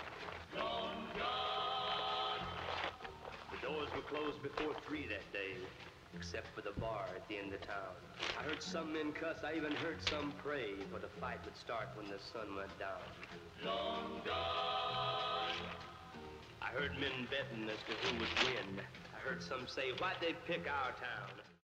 The 3.52 3.60
doors 3.60 3.88
were 3.94 4.06
closed 4.08 4.42
before 4.42 4.72
three 4.88 5.06
that 5.08 5.30
day, 5.32 5.60
except 6.16 6.46
for 6.54 6.62
the 6.62 6.72
bar 6.80 7.06
at 7.14 7.26
the 7.28 7.36
end 7.38 7.52
of 7.52 7.60
town. 7.60 7.94
I 8.38 8.42
heard 8.44 8.62
some 8.62 8.92
men 8.92 9.12
cuss, 9.12 9.42
I 9.44 9.54
even 9.56 9.72
heard 9.72 9.98
some 10.08 10.32
pray, 10.42 10.74
for 10.90 10.98
the 10.98 11.08
fight 11.20 11.38
would 11.44 11.56
start 11.56 11.88
when 11.96 12.06
the 12.06 12.18
sun 12.32 12.54
went 12.56 12.72
down. 12.78 13.02
I 16.60 16.68
heard 16.72 16.92
men 16.98 17.26
betting 17.30 17.68
as 17.68 17.78
to 17.88 17.94
who 18.02 18.18
would 18.18 18.34
win. 18.44 18.80
I 19.14 19.28
heard 19.28 19.42
some 19.42 19.66
say, 19.66 19.92
why'd 19.98 20.16
they 20.20 20.34
pick 20.46 20.66
our 20.68 20.92
town? 20.92 21.30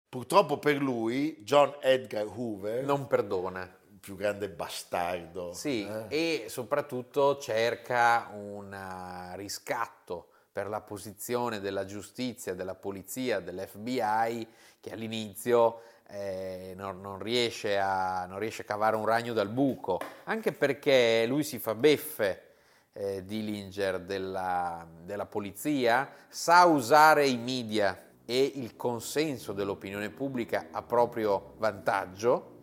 Purtroppo 0.09 0.57
per 0.57 0.81
lui, 0.81 1.43
John 1.43 1.73
Edgar 1.81 2.25
Hoover, 2.27 2.83
Non 2.83 3.07
perdona. 3.07 3.69
più 3.99 4.15
grande 4.15 4.47
bastardo, 4.49 5.51
Sì, 5.51 5.85
eh, 5.85 6.05
e 6.43 6.49
soprattutto 6.49 7.37
cerca 7.39 8.29
un 8.31 8.71
eh, 8.73 9.35
riscatto 9.35 10.29
per 10.57 10.69
la 10.69 10.81
posizione 10.81 11.59
della 11.59 11.85
giustizia, 11.85 12.55
della 12.55 12.73
polizia, 12.73 13.39
dell'FBI 13.39 14.47
che 14.79 14.91
all'inizio 14.91 15.81
eh, 16.07 16.73
non, 16.75 16.99
non 16.99 17.19
riesce 17.19 17.77
a, 17.77 18.25
non 18.25 18.39
riesce 18.39 18.63
a 18.63 18.65
cavare 18.65 18.95
un 18.95 19.05
ragno 19.05 19.33
dal 19.33 19.49
buco, 19.49 19.99
anche 20.23 20.53
perché 20.53 21.25
lui 21.27 21.43
si 21.43 21.59
fa 21.59 21.75
beffe 21.75 22.55
eh, 22.93 23.23
Dillinger 23.23 23.99
della, 23.99 24.83
della 25.03 25.27
polizia, 25.27 26.11
sa 26.27 26.65
usare 26.65 27.27
i 27.27 27.37
media 27.37 28.13
e 28.25 28.53
il 28.55 28.75
consenso 28.75 29.53
dell'opinione 29.53 30.09
pubblica 30.09 30.69
a 30.71 30.81
proprio 30.81 31.53
vantaggio. 31.57 32.55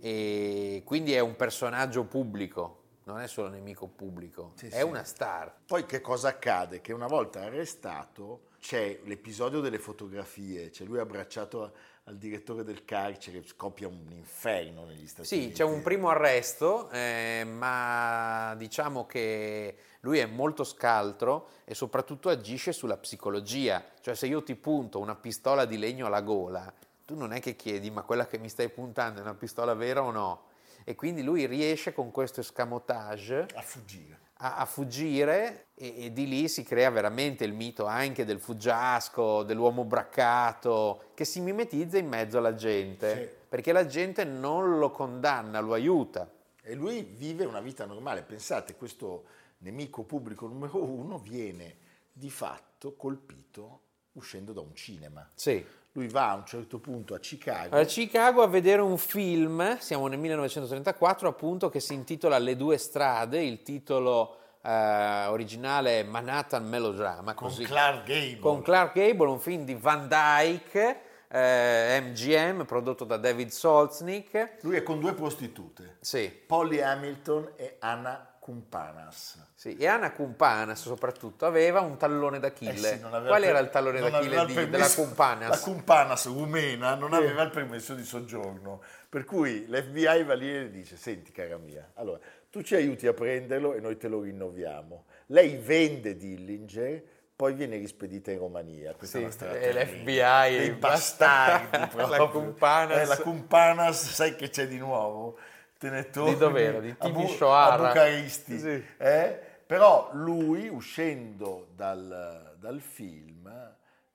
E 0.00 0.82
quindi 0.84 1.12
è 1.12 1.20
un 1.20 1.36
personaggio 1.36 2.02
pubblico, 2.06 2.79
non 3.10 3.20
è 3.20 3.26
solo 3.28 3.48
nemico 3.48 3.86
pubblico, 3.88 4.52
Sì, 4.54 4.66
è 4.66 4.78
sì. 4.78 4.82
una 4.82 5.04
star. 5.04 5.52
Poi 5.66 5.84
che 5.84 6.00
cosa 6.00 6.28
accade? 6.28 6.80
Che 6.80 6.92
una 6.92 7.06
volta 7.06 7.42
arrestato 7.42 8.48
c'è 8.60 9.00
l'episodio 9.04 9.60
delle 9.60 9.78
fotografie, 9.78 10.70
c'è 10.70 10.84
lui 10.84 10.98
abbracciato 10.98 11.62
a- 11.64 11.70
al 12.04 12.16
direttore 12.16 12.62
del 12.64 12.84
carcere, 12.84 13.42
scoppia 13.46 13.88
un 13.88 14.06
inferno 14.10 14.84
negli 14.84 15.06
Stati 15.06 15.28
Sì, 15.28 15.36
Uniti. 15.36 15.52
c'è 15.54 15.64
un 15.64 15.82
primo 15.82 16.08
arresto, 16.08 16.88
eh, 16.90 17.44
ma 17.46 18.54
diciamo 18.56 19.06
che 19.06 19.76
lui 20.00 20.18
è 20.18 20.26
molto 20.26 20.64
scaltro 20.64 21.48
e 21.64 21.74
soprattutto 21.74 22.28
agisce 22.28 22.72
sulla 22.72 22.96
psicologia, 22.96 23.84
cioè 24.00 24.14
se 24.14 24.26
io 24.26 24.42
ti 24.42 24.54
punto 24.56 24.98
una 24.98 25.14
pistola 25.14 25.64
di 25.64 25.78
legno 25.78 26.06
alla 26.06 26.22
gola, 26.22 26.72
tu 27.04 27.16
non 27.16 27.32
è 27.32 27.40
che 27.40 27.56
chiedi 27.56 27.90
ma 27.90 28.02
quella 28.02 28.26
che 28.26 28.38
mi 28.38 28.48
stai 28.48 28.68
puntando 28.68 29.18
è 29.18 29.22
una 29.22 29.34
pistola 29.34 29.74
vera 29.74 30.02
o 30.02 30.10
no? 30.10 30.48
E 30.84 30.94
quindi 30.94 31.22
lui 31.22 31.46
riesce 31.46 31.92
con 31.92 32.10
questo 32.10 32.40
escamotage 32.40 33.46
a 33.54 33.60
fuggire. 33.62 34.18
a, 34.34 34.56
a 34.56 34.64
fuggire 34.64 35.66
e, 35.74 36.04
e 36.06 36.12
di 36.12 36.26
lì 36.26 36.48
si 36.48 36.62
crea 36.62 36.90
veramente 36.90 37.44
il 37.44 37.52
mito 37.52 37.84
anche 37.86 38.24
del 38.24 38.40
fuggiasco, 38.40 39.42
dell'uomo 39.42 39.84
braccato, 39.84 41.10
che 41.14 41.24
si 41.24 41.40
mimetizza 41.40 41.98
in 41.98 42.08
mezzo 42.08 42.38
alla 42.38 42.54
gente, 42.54 43.14
Sì. 43.14 43.46
perché 43.48 43.72
la 43.72 43.86
gente 43.86 44.24
non 44.24 44.78
lo 44.78 44.90
condanna, 44.90 45.60
lo 45.60 45.74
aiuta. 45.74 46.30
E 46.62 46.74
lui 46.74 47.02
vive 47.02 47.44
una 47.44 47.60
vita 47.60 47.84
normale. 47.86 48.22
Pensate, 48.22 48.74
questo 48.76 49.24
nemico 49.58 50.04
pubblico 50.04 50.46
numero 50.46 50.82
uno 50.82 51.18
viene 51.18 51.76
di 52.12 52.30
fatto 52.30 52.94
colpito 52.96 53.80
uscendo 54.12 54.52
da 54.52 54.60
un 54.60 54.74
cinema. 54.74 55.28
Sì. 55.34 55.64
Lui 55.92 56.06
va 56.06 56.30
a 56.30 56.34
un 56.34 56.46
certo 56.46 56.78
punto 56.78 57.14
a 57.14 57.18
Chicago. 57.18 57.76
A 57.76 57.84
Chicago 57.84 58.42
a 58.42 58.46
vedere 58.46 58.80
un 58.80 58.96
film, 58.96 59.76
siamo 59.78 60.06
nel 60.06 60.18
1934 60.20 61.28
appunto, 61.28 61.68
che 61.68 61.80
si 61.80 61.94
intitola 61.94 62.38
Le 62.38 62.56
due 62.56 62.78
strade, 62.78 63.42
il 63.42 63.62
titolo 63.62 64.36
eh, 64.62 65.26
originale 65.26 66.00
è 66.00 66.02
Manhattan 66.04 66.64
Melodrama, 66.64 67.34
con 67.34 67.48
così. 67.48 67.64
Clark 67.64 68.04
Gable. 68.04 68.38
con 68.38 68.62
Clark 68.62 68.94
Gable, 68.94 69.28
un 69.28 69.40
film 69.40 69.64
di 69.64 69.74
Van 69.74 70.06
Dyke, 70.06 71.00
eh, 71.28 72.00
MGM, 72.00 72.64
prodotto 72.66 73.04
da 73.04 73.16
David 73.16 73.48
Solznick. 73.48 74.58
Lui 74.60 74.76
è 74.76 74.84
con 74.84 75.00
due 75.00 75.14
prostitute, 75.14 75.96
Sì, 75.98 76.30
Polly 76.30 76.80
Hamilton 76.80 77.50
e 77.56 77.76
Anna 77.80 78.29
Kumpanas. 78.50 79.38
sì. 79.54 79.76
E 79.76 79.86
Anna 79.86 80.10
Cumpanas 80.12 80.80
soprattutto 80.82 81.46
aveva 81.46 81.80
un 81.80 81.96
tallone 81.96 82.38
Eh 82.38 82.40
d'Achille. 82.40 82.76
sì, 82.94 83.00
non 83.00 83.14
aveva 83.14 83.28
Qual 83.30 83.44
era 83.44 83.58
il 83.60 83.70
tallone 83.70 84.00
d'Achille 84.00 84.40
il 84.40 84.46
di- 84.46 84.54
permesso- 84.54 84.70
della 84.70 84.88
Cumpanas? 85.08 85.48
La 85.48 85.58
Cumpanas 85.58 86.26
rumena 86.26 86.94
non 86.94 87.14
aveva 87.14 87.42
il 87.42 87.50
permesso 87.50 87.94
di 87.94 88.04
soggiorno, 88.04 88.82
per 89.08 89.24
cui 89.24 89.66
l'FBI 89.68 90.24
va 90.24 90.34
lì 90.34 90.54
e 90.54 90.70
dice, 90.70 90.96
senti 90.96 91.30
cara 91.32 91.56
mia, 91.58 91.92
allora 91.94 92.18
tu 92.50 92.62
ci 92.62 92.74
aiuti 92.74 93.06
a 93.06 93.12
prenderlo 93.12 93.74
e 93.74 93.80
noi 93.80 93.96
te 93.96 94.08
lo 94.08 94.20
rinnoviamo. 94.22 95.04
Lei 95.26 95.56
vende 95.56 96.16
Dillinger, 96.16 97.02
poi 97.36 97.54
viene 97.54 97.76
rispedita 97.76 98.30
in 98.32 98.38
Romania. 98.38 98.92
Questa 98.94 99.18
Sì, 99.18 99.24
è 99.24 99.26
una 99.26 99.54
e 99.56 99.60
terribile. 99.60 99.84
l'FBI, 99.84 100.56
Dei 100.58 100.70
basta- 100.72 101.62
bastardi 101.68 101.96
la 101.96 102.06
proprio. 102.16 102.40
Cumpanas. 102.42 102.98
Eh, 102.98 103.04
la 103.06 103.16
Cumpanas, 103.18 104.10
sai 104.12 104.34
che 104.36 104.50
c'è 104.50 104.66
di 104.66 104.76
nuovo? 104.78 105.38
Te 105.80 105.88
ne 105.88 106.10
torni 106.10 106.32
Di 106.34 106.38
dov'era? 106.38 106.78
Di 106.78 106.94
Tibi 106.98 107.26
Shoara? 107.26 107.86
Bucaristi. 107.88 108.58
Sì. 108.58 108.84
Eh? 108.98 109.40
Però 109.66 110.10
lui, 110.12 110.68
uscendo 110.68 111.68
dal, 111.74 112.54
dal 112.58 112.80
film, 112.82 113.50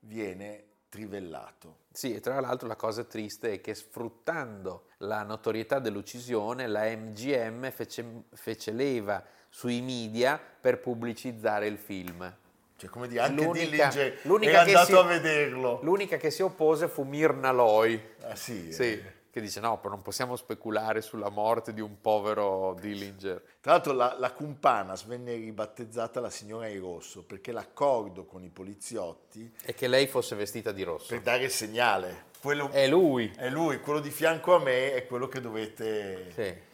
viene 0.02 0.64
trivellato. 0.90 1.78
Sì, 1.92 2.14
e 2.14 2.20
tra 2.20 2.40
l'altro 2.40 2.68
la 2.68 2.76
cosa 2.76 3.04
triste 3.04 3.54
è 3.54 3.62
che 3.62 3.74
sfruttando 3.74 4.90
la 4.98 5.24
notorietà 5.24 5.80
dell'uccisione, 5.80 6.68
la 6.68 6.84
MGM 6.84 7.72
fece, 7.72 8.06
fece 8.36 8.72
leva 8.72 9.24
sui 9.50 9.82
media 9.82 10.40
per 10.62 10.80
pubblicizzare 10.80 11.66
il 11.66 11.80
film. 11.80 12.32
Cioè, 12.78 12.90
come 12.92 13.08
dire, 13.08 13.22
anche 13.22 13.44
L'unica- 13.44 13.88
Dillinger 13.88 14.20
l'unica 14.24 14.52
che 14.52 14.58
andato 14.58 14.86
si- 14.86 14.94
a 14.98 15.02
vederlo. 15.02 15.80
L'unica 15.82 16.18
che 16.18 16.30
si 16.30 16.44
oppose 16.44 16.88
fu 16.90 17.02
Mirna 17.02 17.52
Loy, 17.52 18.00
Ah, 18.22 18.36
sì, 18.36 18.72
sì, 18.72 18.84
eh. 18.84 19.14
Che 19.36 19.42
dice 19.42 19.60
no, 19.60 19.78
però 19.80 19.90
non 19.96 20.02
possiamo 20.02 20.38
speculare 20.38 21.02
sulla 21.02 21.28
morte 21.28 21.74
di 21.74 21.82
un 21.82 22.00
povero 22.00 22.74
Dillinger. 22.80 23.44
Tra 23.60 23.74
l'altro 23.74 23.92
la, 23.92 24.16
la 24.18 24.32
Cumpanas 24.32 25.04
venne 25.04 25.34
ribattezzata 25.36 26.22
la 26.22 26.30
signora 26.30 26.70
in 26.70 26.80
rosso 26.80 27.22
perché 27.22 27.52
l'accordo 27.52 28.24
con 28.24 28.46
i 28.46 28.50
poliziotti 28.50 29.54
E 29.66 29.74
che 29.74 29.90
lei 29.90 30.08
fosse 30.08 30.36
vestita 30.38 30.72
di 30.72 30.84
rosso. 30.84 31.08
per 31.10 31.20
dare 31.22 31.44
il 31.44 31.52
segnale. 31.52 32.28
Quello, 32.42 32.70
È 32.72 32.88
lui. 32.88 33.30
è 33.36 33.50
lui, 33.50 33.82
quello 33.82 34.00
di 34.00 34.10
fianco 34.10 34.56
a 34.56 34.60
me 34.60 34.94
è 34.94 35.06
quello 35.06 35.28
che 35.28 35.42
dovete... 35.42 36.32
Sì, 36.34 36.74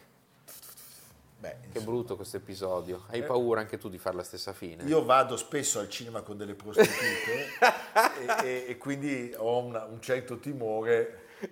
Beh, 1.40 1.56
che 1.72 1.80
brutto 1.80 2.14
questo 2.14 2.36
episodio. 2.36 3.06
Hai 3.08 3.24
paura 3.24 3.58
anche 3.58 3.76
tu 3.76 3.88
di 3.88 3.98
fare 3.98 4.14
la 4.14 4.22
stessa 4.22 4.52
fine? 4.52 4.84
Io 4.84 5.04
vado 5.04 5.36
spesso 5.36 5.80
al 5.80 5.88
cinema 5.88 6.20
con 6.22 6.36
delle 6.36 6.54
prostitute 6.54 7.48
e, 8.44 8.46
e- 8.48 8.64
e 8.68 8.78
quindi 8.78 9.34
ho 9.36 9.58
una- 9.58 9.82
un 9.86 10.00
certo 10.00 10.38
timore. 10.38 11.21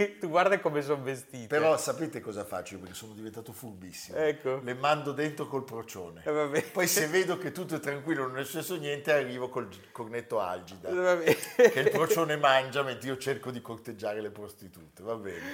E 0.00 0.16
tu 0.18 0.28
guarda 0.28 0.58
come 0.60 0.82
sono 0.82 1.02
vestite. 1.02 1.46
Però 1.46 1.76
sapete 1.76 2.20
cosa 2.20 2.44
faccio? 2.44 2.78
Perché 2.78 2.94
sono 2.94 3.12
diventato 3.12 3.52
furbissimo. 3.52 4.16
Ecco. 4.18 4.60
Le 4.62 4.74
mando 4.74 5.12
dentro 5.12 5.46
col 5.46 5.64
procione. 5.64 6.22
Eh. 6.24 6.62
Poi 6.72 6.86
se 6.86 7.06
vedo 7.08 7.38
che 7.38 7.52
tutto 7.52 7.76
è 7.76 7.80
tranquillo, 7.80 8.26
non 8.26 8.38
è 8.38 8.44
successo 8.44 8.76
niente, 8.76 9.12
arrivo 9.12 9.48
col 9.48 9.68
cornetto 9.92 10.40
algida. 10.40 11.20
Eh, 11.22 11.36
che 11.70 11.80
il 11.80 11.90
procione 11.90 12.36
mangia 12.36 12.82
mentre 12.82 13.08
io 13.08 13.18
cerco 13.18 13.50
di 13.50 13.60
corteggiare 13.60 14.20
le 14.20 14.30
prostitute, 14.30 15.02
va 15.02 15.14
bene, 15.16 15.46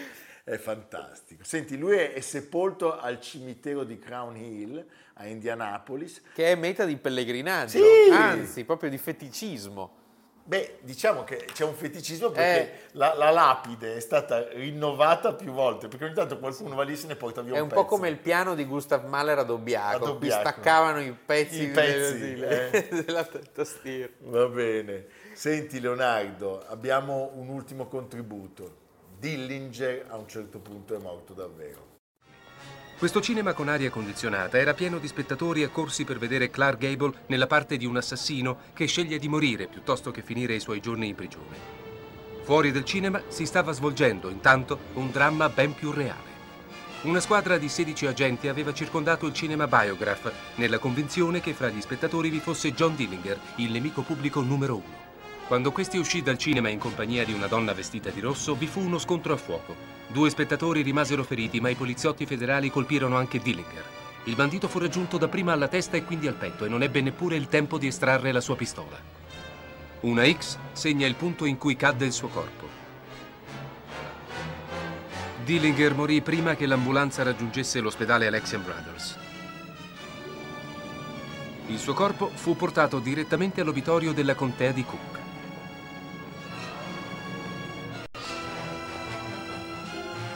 è 0.44 0.56
fantastico. 0.56 1.44
Senti, 1.44 1.76
lui 1.76 1.96
è, 1.96 2.12
è 2.12 2.20
sepolto 2.20 2.96
al 2.98 3.20
cimitero 3.20 3.84
di 3.84 3.98
Crown 3.98 4.36
Hill 4.36 4.84
a 5.14 5.26
Indianapolis. 5.26 6.22
Che 6.34 6.52
è 6.52 6.54
meta 6.54 6.84
di 6.84 6.96
pellegrinaggio, 6.96 7.78
Sì! 7.78 8.10
anzi, 8.12 8.64
proprio 8.64 8.90
di 8.90 8.98
feticismo. 8.98 10.04
Beh, 10.48 10.78
diciamo 10.82 11.24
che 11.24 11.44
c'è 11.52 11.64
un 11.64 11.74
feticismo 11.74 12.30
perché 12.30 12.60
Eh. 12.72 12.78
la, 12.92 13.14
la 13.14 13.30
lapide 13.30 13.96
è 13.96 14.00
stata 14.00 14.46
rinnovata 14.50 15.34
più 15.34 15.50
volte, 15.50 15.88
perché 15.88 16.04
ogni 16.04 16.14
tanto 16.14 16.38
qualcuno 16.38 16.76
va 16.76 16.84
lì 16.84 16.92
e 16.92 16.96
se 16.96 17.08
ne 17.08 17.16
porta 17.16 17.40
via 17.42 17.54
È 17.54 17.56
un 17.56 17.62
un 17.64 17.68
pezzo. 17.70 17.80
po' 17.82 17.86
come 17.88 18.08
il 18.08 18.16
piano 18.16 18.54
di 18.54 18.64
Gustav 18.64 19.04
Mahler 19.06 19.38
a 19.38 19.42
Dobbiaco, 19.42 19.96
A 19.96 19.98
cui 19.98 20.06
Dobbiaco. 20.06 20.40
staccavano 20.48 21.00
i 21.00 21.10
pezzi, 21.12 21.62
I 21.64 21.66
pezzi, 21.70 22.18
del- 22.36 22.44
eh. 22.44 22.88
della 23.04 23.24
tastiera. 23.52 24.12
Va 24.20 24.46
bene. 24.46 25.06
Senti 25.34 25.80
Leonardo, 25.80 26.62
abbiamo 26.68 27.30
un 27.34 27.48
ultimo 27.48 27.88
contributo. 27.88 28.84
Dillinger 29.18 30.06
a 30.10 30.16
un 30.16 30.28
certo 30.28 30.60
punto 30.60 30.94
è 30.94 30.98
morto 30.98 31.32
davvero. 31.34 31.94
Questo 32.98 33.20
cinema 33.20 33.52
con 33.52 33.68
aria 33.68 33.90
condizionata 33.90 34.56
era 34.56 34.72
pieno 34.72 34.96
di 34.96 35.06
spettatori 35.06 35.62
accorsi 35.62 36.04
per 36.04 36.16
vedere 36.16 36.48
Clark 36.48 36.78
Gable 36.78 37.12
nella 37.26 37.46
parte 37.46 37.76
di 37.76 37.84
un 37.84 37.98
assassino 37.98 38.60
che 38.72 38.86
sceglie 38.86 39.18
di 39.18 39.28
morire 39.28 39.66
piuttosto 39.66 40.10
che 40.10 40.22
finire 40.22 40.54
i 40.54 40.60
suoi 40.60 40.80
giorni 40.80 41.08
in 41.08 41.14
prigione. 41.14 41.58
Fuori 42.42 42.72
del 42.72 42.84
cinema 42.84 43.20
si 43.28 43.44
stava 43.44 43.72
svolgendo 43.72 44.30
intanto 44.30 44.78
un 44.94 45.10
dramma 45.10 45.50
ben 45.50 45.74
più 45.74 45.90
reale. 45.90 46.34
Una 47.02 47.20
squadra 47.20 47.58
di 47.58 47.68
16 47.68 48.06
agenti 48.06 48.48
aveva 48.48 48.72
circondato 48.72 49.26
il 49.26 49.34
cinema 49.34 49.66
Biograph 49.66 50.32
nella 50.54 50.78
convinzione 50.78 51.40
che 51.40 51.52
fra 51.52 51.68
gli 51.68 51.82
spettatori 51.82 52.30
vi 52.30 52.40
fosse 52.40 52.72
John 52.72 52.96
Dillinger, 52.96 53.38
il 53.56 53.72
nemico 53.72 54.00
pubblico 54.00 54.40
numero 54.40 54.76
uno. 54.76 55.05
Quando 55.46 55.70
questi 55.70 55.96
uscì 55.96 56.22
dal 56.22 56.38
cinema 56.38 56.70
in 56.70 56.80
compagnia 56.80 57.24
di 57.24 57.32
una 57.32 57.46
donna 57.46 57.72
vestita 57.72 58.10
di 58.10 58.18
rosso, 58.18 58.56
vi 58.56 58.66
fu 58.66 58.80
uno 58.80 58.98
scontro 58.98 59.32
a 59.32 59.36
fuoco. 59.36 59.76
Due 60.08 60.28
spettatori 60.28 60.82
rimasero 60.82 61.22
feriti, 61.22 61.60
ma 61.60 61.68
i 61.68 61.76
poliziotti 61.76 62.26
federali 62.26 62.68
colpirono 62.68 63.16
anche 63.16 63.38
Dillinger. 63.38 63.84
Il 64.24 64.34
bandito 64.34 64.66
fu 64.66 64.80
raggiunto 64.80 65.18
dapprima 65.18 65.52
alla 65.52 65.68
testa 65.68 65.96
e 65.96 66.02
quindi 66.02 66.26
al 66.26 66.34
petto 66.34 66.64
e 66.64 66.68
non 66.68 66.82
ebbe 66.82 67.00
neppure 67.00 67.36
il 67.36 67.46
tempo 67.46 67.78
di 67.78 67.86
estrarre 67.86 68.32
la 68.32 68.40
sua 68.40 68.56
pistola. 68.56 68.98
Una 70.00 70.28
X 70.28 70.58
segna 70.72 71.06
il 71.06 71.14
punto 71.14 71.44
in 71.44 71.58
cui 71.58 71.76
cadde 71.76 72.06
il 72.06 72.12
suo 72.12 72.26
corpo. 72.26 72.68
Dillinger 75.44 75.94
morì 75.94 76.22
prima 76.22 76.56
che 76.56 76.66
l'ambulanza 76.66 77.22
raggiungesse 77.22 77.78
l'ospedale 77.78 78.26
Alexian 78.26 78.64
Brothers. 78.64 79.16
Il 81.68 81.78
suo 81.78 81.94
corpo 81.94 82.32
fu 82.34 82.56
portato 82.56 82.98
direttamente 82.98 83.60
all'obitorio 83.60 84.12
della 84.12 84.34
contea 84.34 84.72
di 84.72 84.84
Cook. 84.84 85.24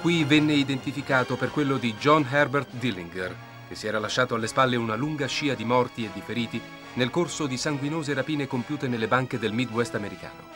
Qui 0.00 0.24
venne 0.24 0.54
identificato 0.54 1.36
per 1.36 1.50
quello 1.50 1.76
di 1.76 1.92
John 1.92 2.26
Herbert 2.28 2.70
Dillinger, 2.70 3.36
che 3.68 3.74
si 3.74 3.86
era 3.86 3.98
lasciato 3.98 4.34
alle 4.34 4.46
spalle 4.46 4.76
una 4.76 4.94
lunga 4.94 5.26
scia 5.26 5.52
di 5.52 5.66
morti 5.66 6.06
e 6.06 6.10
di 6.14 6.22
feriti 6.22 6.58
nel 6.94 7.10
corso 7.10 7.46
di 7.46 7.58
sanguinose 7.58 8.14
rapine 8.14 8.46
compiute 8.46 8.88
nelle 8.88 9.06
banche 9.08 9.38
del 9.38 9.52
Midwest 9.52 9.94
americano. 9.94 10.48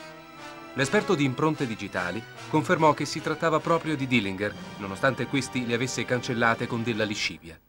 L'esperto 0.72 1.14
di 1.14 1.24
impronte 1.24 1.66
digitali 1.66 2.22
confermò 2.48 2.94
che 2.94 3.04
si 3.04 3.20
trattava 3.20 3.60
proprio 3.60 3.96
di 3.96 4.06
Dillinger, 4.06 4.54
nonostante 4.78 5.26
questi 5.26 5.66
le 5.66 5.74
avesse 5.74 6.06
cancellate 6.06 6.66
con 6.66 6.82
della 6.82 7.04
liscivia. 7.04 7.60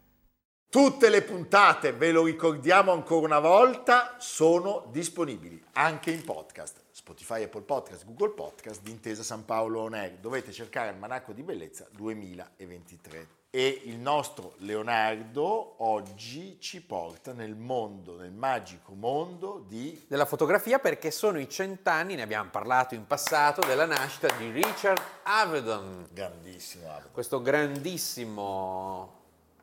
Tutte 0.69 1.09
le 1.09 1.23
puntate, 1.23 1.91
ve 1.91 2.13
lo 2.13 2.23
ricordiamo 2.23 2.93
ancora 2.93 3.25
una 3.25 3.39
volta, 3.39 4.15
sono 4.17 4.87
disponibili 4.93 5.61
anche 5.73 6.11
in 6.11 6.23
podcast. 6.23 6.84
Spotify, 7.05 7.43
Apple 7.43 7.61
Podcast, 7.61 8.03
Google 8.03 8.31
Podcast 8.31 8.81
di 8.81 8.89
Intesa 8.89 9.21
San 9.21 9.45
Paolo 9.45 9.81
On 9.81 9.93
Air. 9.93 10.13
Dovete 10.13 10.51
cercare 10.51 10.89
il 10.89 10.97
Manacco 10.97 11.33
di 11.33 11.43
Bellezza 11.43 11.85
2023. 11.91 13.27
E 13.51 13.81
il 13.85 13.99
nostro 13.99 14.55
Leonardo 14.57 15.83
oggi 15.83 16.57
ci 16.59 16.81
porta 16.81 17.31
nel 17.31 17.55
mondo, 17.55 18.17
nel 18.17 18.31
magico 18.31 18.93
mondo 18.95 19.63
di... 19.67 20.03
Della 20.07 20.25
fotografia 20.25 20.79
perché 20.79 21.11
sono 21.11 21.37
i 21.37 21.47
cent'anni, 21.47 22.15
ne 22.15 22.23
abbiamo 22.23 22.49
parlato 22.49 22.95
in 22.95 23.05
passato, 23.05 23.61
della 23.61 23.85
nascita 23.85 24.35
di 24.37 24.49
Richard 24.49 24.99
Avedon. 25.25 26.07
Grandissimo 26.11 26.89
Avedon. 26.89 27.11
Questo 27.11 27.39
grandissimo 27.39 29.14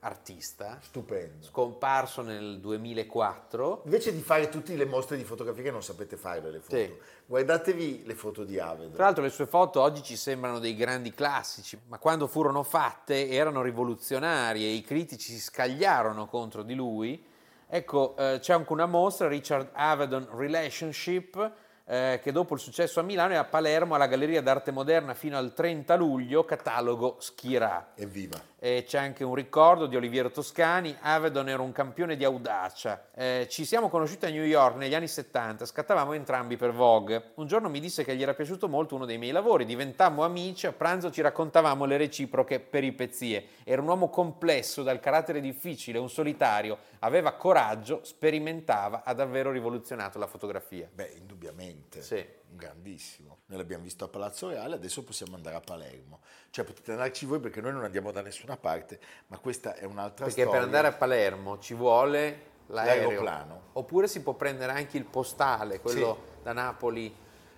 artista, 0.05 0.79
stupendo, 0.81 1.45
scomparso 1.45 2.23
nel 2.23 2.59
2004. 2.59 3.83
Invece 3.85 4.13
di 4.13 4.21
fare 4.21 4.49
tutte 4.49 4.75
le 4.75 4.85
mostre 4.85 5.17
di 5.17 5.23
fotografia 5.23 5.63
che 5.63 5.71
non 5.71 5.83
sapete 5.83 6.17
fare 6.17 6.51
le 6.51 6.59
foto, 6.59 6.77
sì. 6.77 6.93
guardatevi 7.27 8.03
le 8.05 8.15
foto 8.15 8.45
di 8.45 8.59
Avedon. 8.59 8.93
Tra 8.93 9.05
l'altro 9.05 9.23
le 9.23 9.31
sue 9.31 9.47
foto 9.47 9.81
oggi 9.81 10.03
ci 10.03 10.17
sembrano 10.17 10.59
dei 10.59 10.75
grandi 10.75 11.13
classici, 11.13 11.79
ma 11.87 11.99
quando 11.99 12.27
furono 12.27 12.65
fatte 12.65 13.29
erano 13.29 13.63
rivoluzionarie 13.63 14.69
i 14.69 14.83
critici 14.83 15.33
si 15.33 15.41
scagliarono 15.41 16.27
contro 16.27 16.63
di 16.63 16.75
lui. 16.75 17.25
Ecco, 17.69 18.17
eh, 18.17 18.39
c'è 18.41 18.53
anche 18.53 18.73
una 18.73 18.87
mostra, 18.87 19.29
Richard 19.29 19.71
Avedon 19.73 20.29
Relationship, 20.33 21.53
eh, 21.85 22.21
che 22.23 22.33
dopo 22.33 22.55
il 22.55 22.61
successo 22.61 23.01
a 23.01 23.03
Milano 23.03 23.35
è 23.35 23.37
a 23.37 23.45
Palermo 23.45 23.95
alla 23.95 24.07
Galleria 24.07 24.41
d'Arte 24.41 24.71
Moderna 24.71 25.15
fino 25.15 25.37
al 25.37 25.53
30 25.53 25.95
luglio, 25.97 26.45
catalogo 26.45 27.17
Schirà. 27.19 27.93
Evviva! 27.95 28.41
E 28.59 28.85
c'è 28.87 28.99
anche 28.99 29.25
un 29.25 29.35
ricordo 29.35 29.87
di 29.87 29.97
Oliviero 29.97 30.31
Toscani, 30.31 30.97
Avedon 31.01 31.49
era 31.49 31.63
un 31.63 31.73
campione 31.73 32.17
di 32.17 32.23
audacia. 32.23 33.09
Eh, 33.13 33.49
ci 33.51 33.65
siamo 33.65 33.89
conosciuti 33.89 34.27
a 34.27 34.31
New 34.31 34.45
York 34.45 34.77
negli 34.77 34.95
anni 34.95 35.09
70, 35.09 35.67
scattavamo 35.67 36.13
entrambi 36.13 36.57
per 36.57 36.71
Vogue. 36.71 37.33
Un 37.35 37.49
giorno 37.49 37.69
mi 37.69 37.81
disse 37.81 38.05
che 38.05 38.15
gli 38.15 38.23
era 38.23 38.35
piaciuto 38.35 38.69
molto 38.69 38.95
uno 38.95 39.05
dei 39.05 39.19
miei 39.19 39.33
lavori, 39.33 39.65
diventammo 39.65 40.23
amici, 40.23 40.69
a 40.69 40.73
pranzo 40.73 41.11
ci 41.11 41.23
raccontavamo 41.23 41.85
le 41.85 41.97
reciproche 41.97 42.61
peripezie. 42.61 43.47
Era 43.65 43.83
un 43.83 43.89
uomo 43.89 44.09
complesso, 44.11 44.85
dal 44.85 45.01
carattere 45.01 45.41
difficile, 45.41 45.99
un 45.99 46.09
solitario, 46.09 46.79
aveva 47.01 47.33
coraggio, 47.33 48.01
sperimentava, 48.05 49.03
ha 49.05 49.13
davvero 49.13 49.51
rivoluzionato 49.51 50.21
la 50.21 50.29
fotografia. 50.29 50.89
Beh, 50.93 51.15
indubbiamente. 51.19 51.82
Sì 52.01 52.41
grandissimo. 52.55 53.39
Noi 53.47 53.59
l'abbiamo 53.59 53.83
visto 53.83 54.05
a 54.05 54.09
Palazzo 54.09 54.49
Reale, 54.49 54.75
adesso 54.75 55.03
possiamo 55.03 55.37
andare 55.37 55.57
a 55.57 55.61
Palermo. 55.61 56.21
Cioè 56.51 56.65
potete 56.65 56.93
andarci 56.93 57.27
voi 57.27 57.41
perché 57.41 57.61
noi 57.61 57.73
non 57.73 57.85
andiamo 57.85 58.13
da 58.13 58.21
nessuna 58.21 58.57
parte, 58.57 59.01
ma 59.29 59.39
questa 59.39 59.75
è 59.75 59.85
un'altra 59.85 60.27
perché 60.27 60.43
storia. 60.43 60.51
Perché 60.51 60.51
per 60.51 60.63
andare 60.63 60.87
a 60.89 60.93
Palermo 60.97 61.59
ci 61.59 61.75
vuole 61.75 62.51
l'aereo. 62.67 63.09
l'aeroplano. 63.09 63.63
Oppure 63.73 64.07
si 64.07 64.23
può 64.23 64.35
prendere 64.35 64.73
anche 64.73 64.97
il 64.97 65.05
postale, 65.05 65.81
quello 65.81 66.23
sì. 66.25 66.43
da 66.43 66.53
Napoli. 66.53 67.15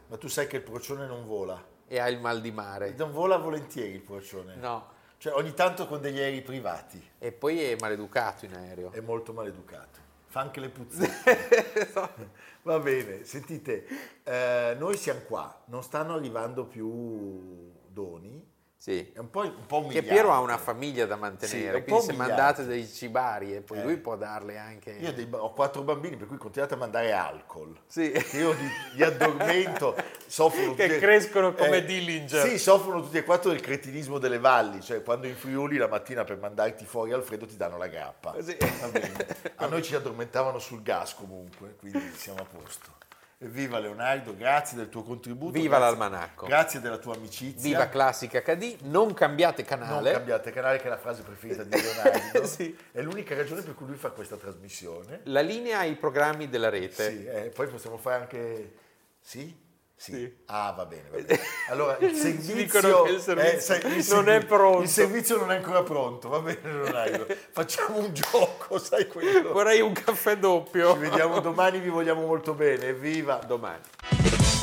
Ma 0.06 0.16
tu 0.16 0.28
sai 0.28 0.46
che 0.46 0.56
il 0.56 0.62
procione 0.62 1.06
non 1.06 1.26
vola. 1.26 1.72
E 1.86 1.98
ha 1.98 2.08
il 2.08 2.20
mal 2.20 2.40
di 2.40 2.50
mare. 2.50 2.94
Non 2.96 3.12
vola 3.12 3.36
volentieri 3.36 3.92
il 3.92 4.02
procione. 4.02 4.54
No. 4.56 4.92
Cioè 5.18 5.32
ogni 5.34 5.54
tanto 5.54 5.86
con 5.86 6.00
degli 6.00 6.18
aerei 6.18 6.42
privati. 6.42 7.02
E 7.18 7.32
poi 7.32 7.62
è 7.62 7.76
maleducato 7.78 8.44
in 8.44 8.54
aereo. 8.54 8.92
È 8.92 9.00
molto 9.00 9.32
maleducato. 9.32 10.03
Fa 10.34 10.40
anche 10.40 10.58
le 10.58 10.68
puzzette. 10.68 11.92
Va 12.62 12.80
bene, 12.80 13.22
sentite, 13.22 13.86
eh, 14.24 14.74
noi 14.76 14.96
siamo 14.96 15.20
qua, 15.20 15.62
non 15.66 15.80
stanno 15.84 16.12
arrivando 16.12 16.66
più 16.66 17.70
doni. 17.86 18.44
Sì. 18.84 19.12
È 19.14 19.18
un 19.18 19.30
po', 19.30 19.40
un 19.40 19.64
po 19.66 19.86
Che 19.86 20.02
Piero 20.02 20.30
ha 20.30 20.40
una 20.40 20.58
famiglia 20.58 21.06
da 21.06 21.16
mantenere, 21.16 21.78
sì, 21.78 21.84
quindi 21.84 22.04
se 22.04 22.12
mandate 22.12 22.66
dei 22.66 22.86
cibari 22.86 23.56
e 23.56 23.62
poi 23.62 23.78
eh. 23.78 23.82
lui 23.82 23.96
può 23.96 24.14
darle 24.14 24.58
anche... 24.58 24.90
Io 24.90 25.10
dei, 25.14 25.26
ho 25.30 25.54
quattro 25.54 25.80
bambini, 25.80 26.18
per 26.18 26.26
cui 26.26 26.36
continuate 26.36 26.74
a 26.74 26.76
mandare 26.76 27.12
alcol. 27.12 27.74
Sì. 27.86 28.12
Io 28.32 28.52
li, 28.52 28.68
li 28.96 29.02
addormento, 29.02 29.96
soffrono 30.26 30.74
Che 30.74 30.98
tutti, 30.98 31.30
come 31.30 31.76
eh, 31.78 31.84
Dillinger. 31.86 32.46
Sì, 32.46 32.58
soffrono 32.58 33.00
tutti 33.00 33.16
e 33.16 33.24
quattro 33.24 33.52
del 33.52 33.60
cretinismo 33.60 34.18
delle 34.18 34.38
valli, 34.38 34.82
cioè 34.82 35.02
quando 35.02 35.28
in 35.28 35.34
Friuli 35.34 35.78
la 35.78 35.88
mattina 35.88 36.22
per 36.24 36.36
mandarti 36.36 36.84
fuori 36.84 37.12
al 37.12 37.22
freddo 37.22 37.46
ti 37.46 37.56
danno 37.56 37.78
la 37.78 37.86
grappa. 37.86 38.34
Sì. 38.42 38.54
A 39.56 39.66
noi 39.66 39.82
ci 39.82 39.94
addormentavano 39.94 40.58
sul 40.58 40.82
gas 40.82 41.14
comunque, 41.14 41.76
quindi 41.78 42.12
siamo 42.16 42.40
a 42.40 42.44
posto. 42.44 43.03
Viva 43.38 43.78
Leonardo, 43.78 44.34
grazie 44.36 44.76
del 44.76 44.88
tuo 44.88 45.02
contributo. 45.02 45.52
Viva 45.52 45.76
grazie, 45.76 45.84
l'almanacco. 45.84 46.46
Grazie 46.46 46.80
della 46.80 46.98
tua 46.98 47.14
amicizia. 47.14 47.62
Viva 47.62 47.88
Classica 47.88 48.40
HD. 48.40 48.76
Non 48.82 49.12
cambiate 49.12 49.64
canale. 49.64 50.10
Non 50.10 50.18
cambiate 50.18 50.50
canale, 50.50 50.78
che 50.78 50.84
è 50.84 50.88
la 50.88 50.98
frase 50.98 51.22
preferita 51.22 51.64
di 51.64 51.70
Leonardo. 51.80 52.46
sì. 52.48 52.76
È 52.92 53.02
l'unica 53.02 53.34
ragione 53.34 53.62
per 53.62 53.74
cui 53.74 53.86
lui 53.86 53.96
fa 53.96 54.10
questa 54.10 54.36
trasmissione. 54.36 55.20
La 55.24 55.40
linea 55.40 55.80
ai 55.80 55.96
programmi 55.96 56.48
della 56.48 56.68
rete. 56.68 57.10
Sì, 57.10 57.26
eh, 57.26 57.50
poi 57.54 57.66
possiamo 57.66 57.96
fare 57.96 58.22
anche... 58.22 58.74
Sì? 59.20 59.62
Sì. 59.96 60.12
sì. 60.12 60.36
Ah, 60.46 60.72
va 60.76 60.86
bene, 60.86 61.08
va 61.10 61.18
bene. 61.22 61.40
Allora, 61.68 61.96
il 61.98 62.14
servizio, 62.14 63.04
il 63.06 63.20
servizio 63.20 63.74
eh, 63.74 63.96
il 63.96 64.06
non 64.10 64.28
è 64.28 64.44
pronto. 64.44 64.82
Il 64.82 64.88
servizio 64.88 65.38
non 65.38 65.52
è 65.52 65.56
ancora 65.56 65.82
pronto, 65.82 66.28
va 66.28 66.40
bene, 66.40 66.60
Leonardo. 66.62 67.26
Facciamo 67.52 67.98
un 67.98 68.12
gioco, 68.12 68.78
sai 68.78 69.06
quello. 69.06 69.52
Vorrei 69.52 69.80
un 69.80 69.92
caffè 69.92 70.36
doppio. 70.36 70.92
Ci 70.92 70.98
vediamo 70.98 71.40
domani, 71.40 71.78
vi 71.78 71.90
vogliamo 71.90 72.26
molto 72.26 72.54
bene. 72.54 72.88
Evviva! 72.88 73.36
Domani. 73.46 74.33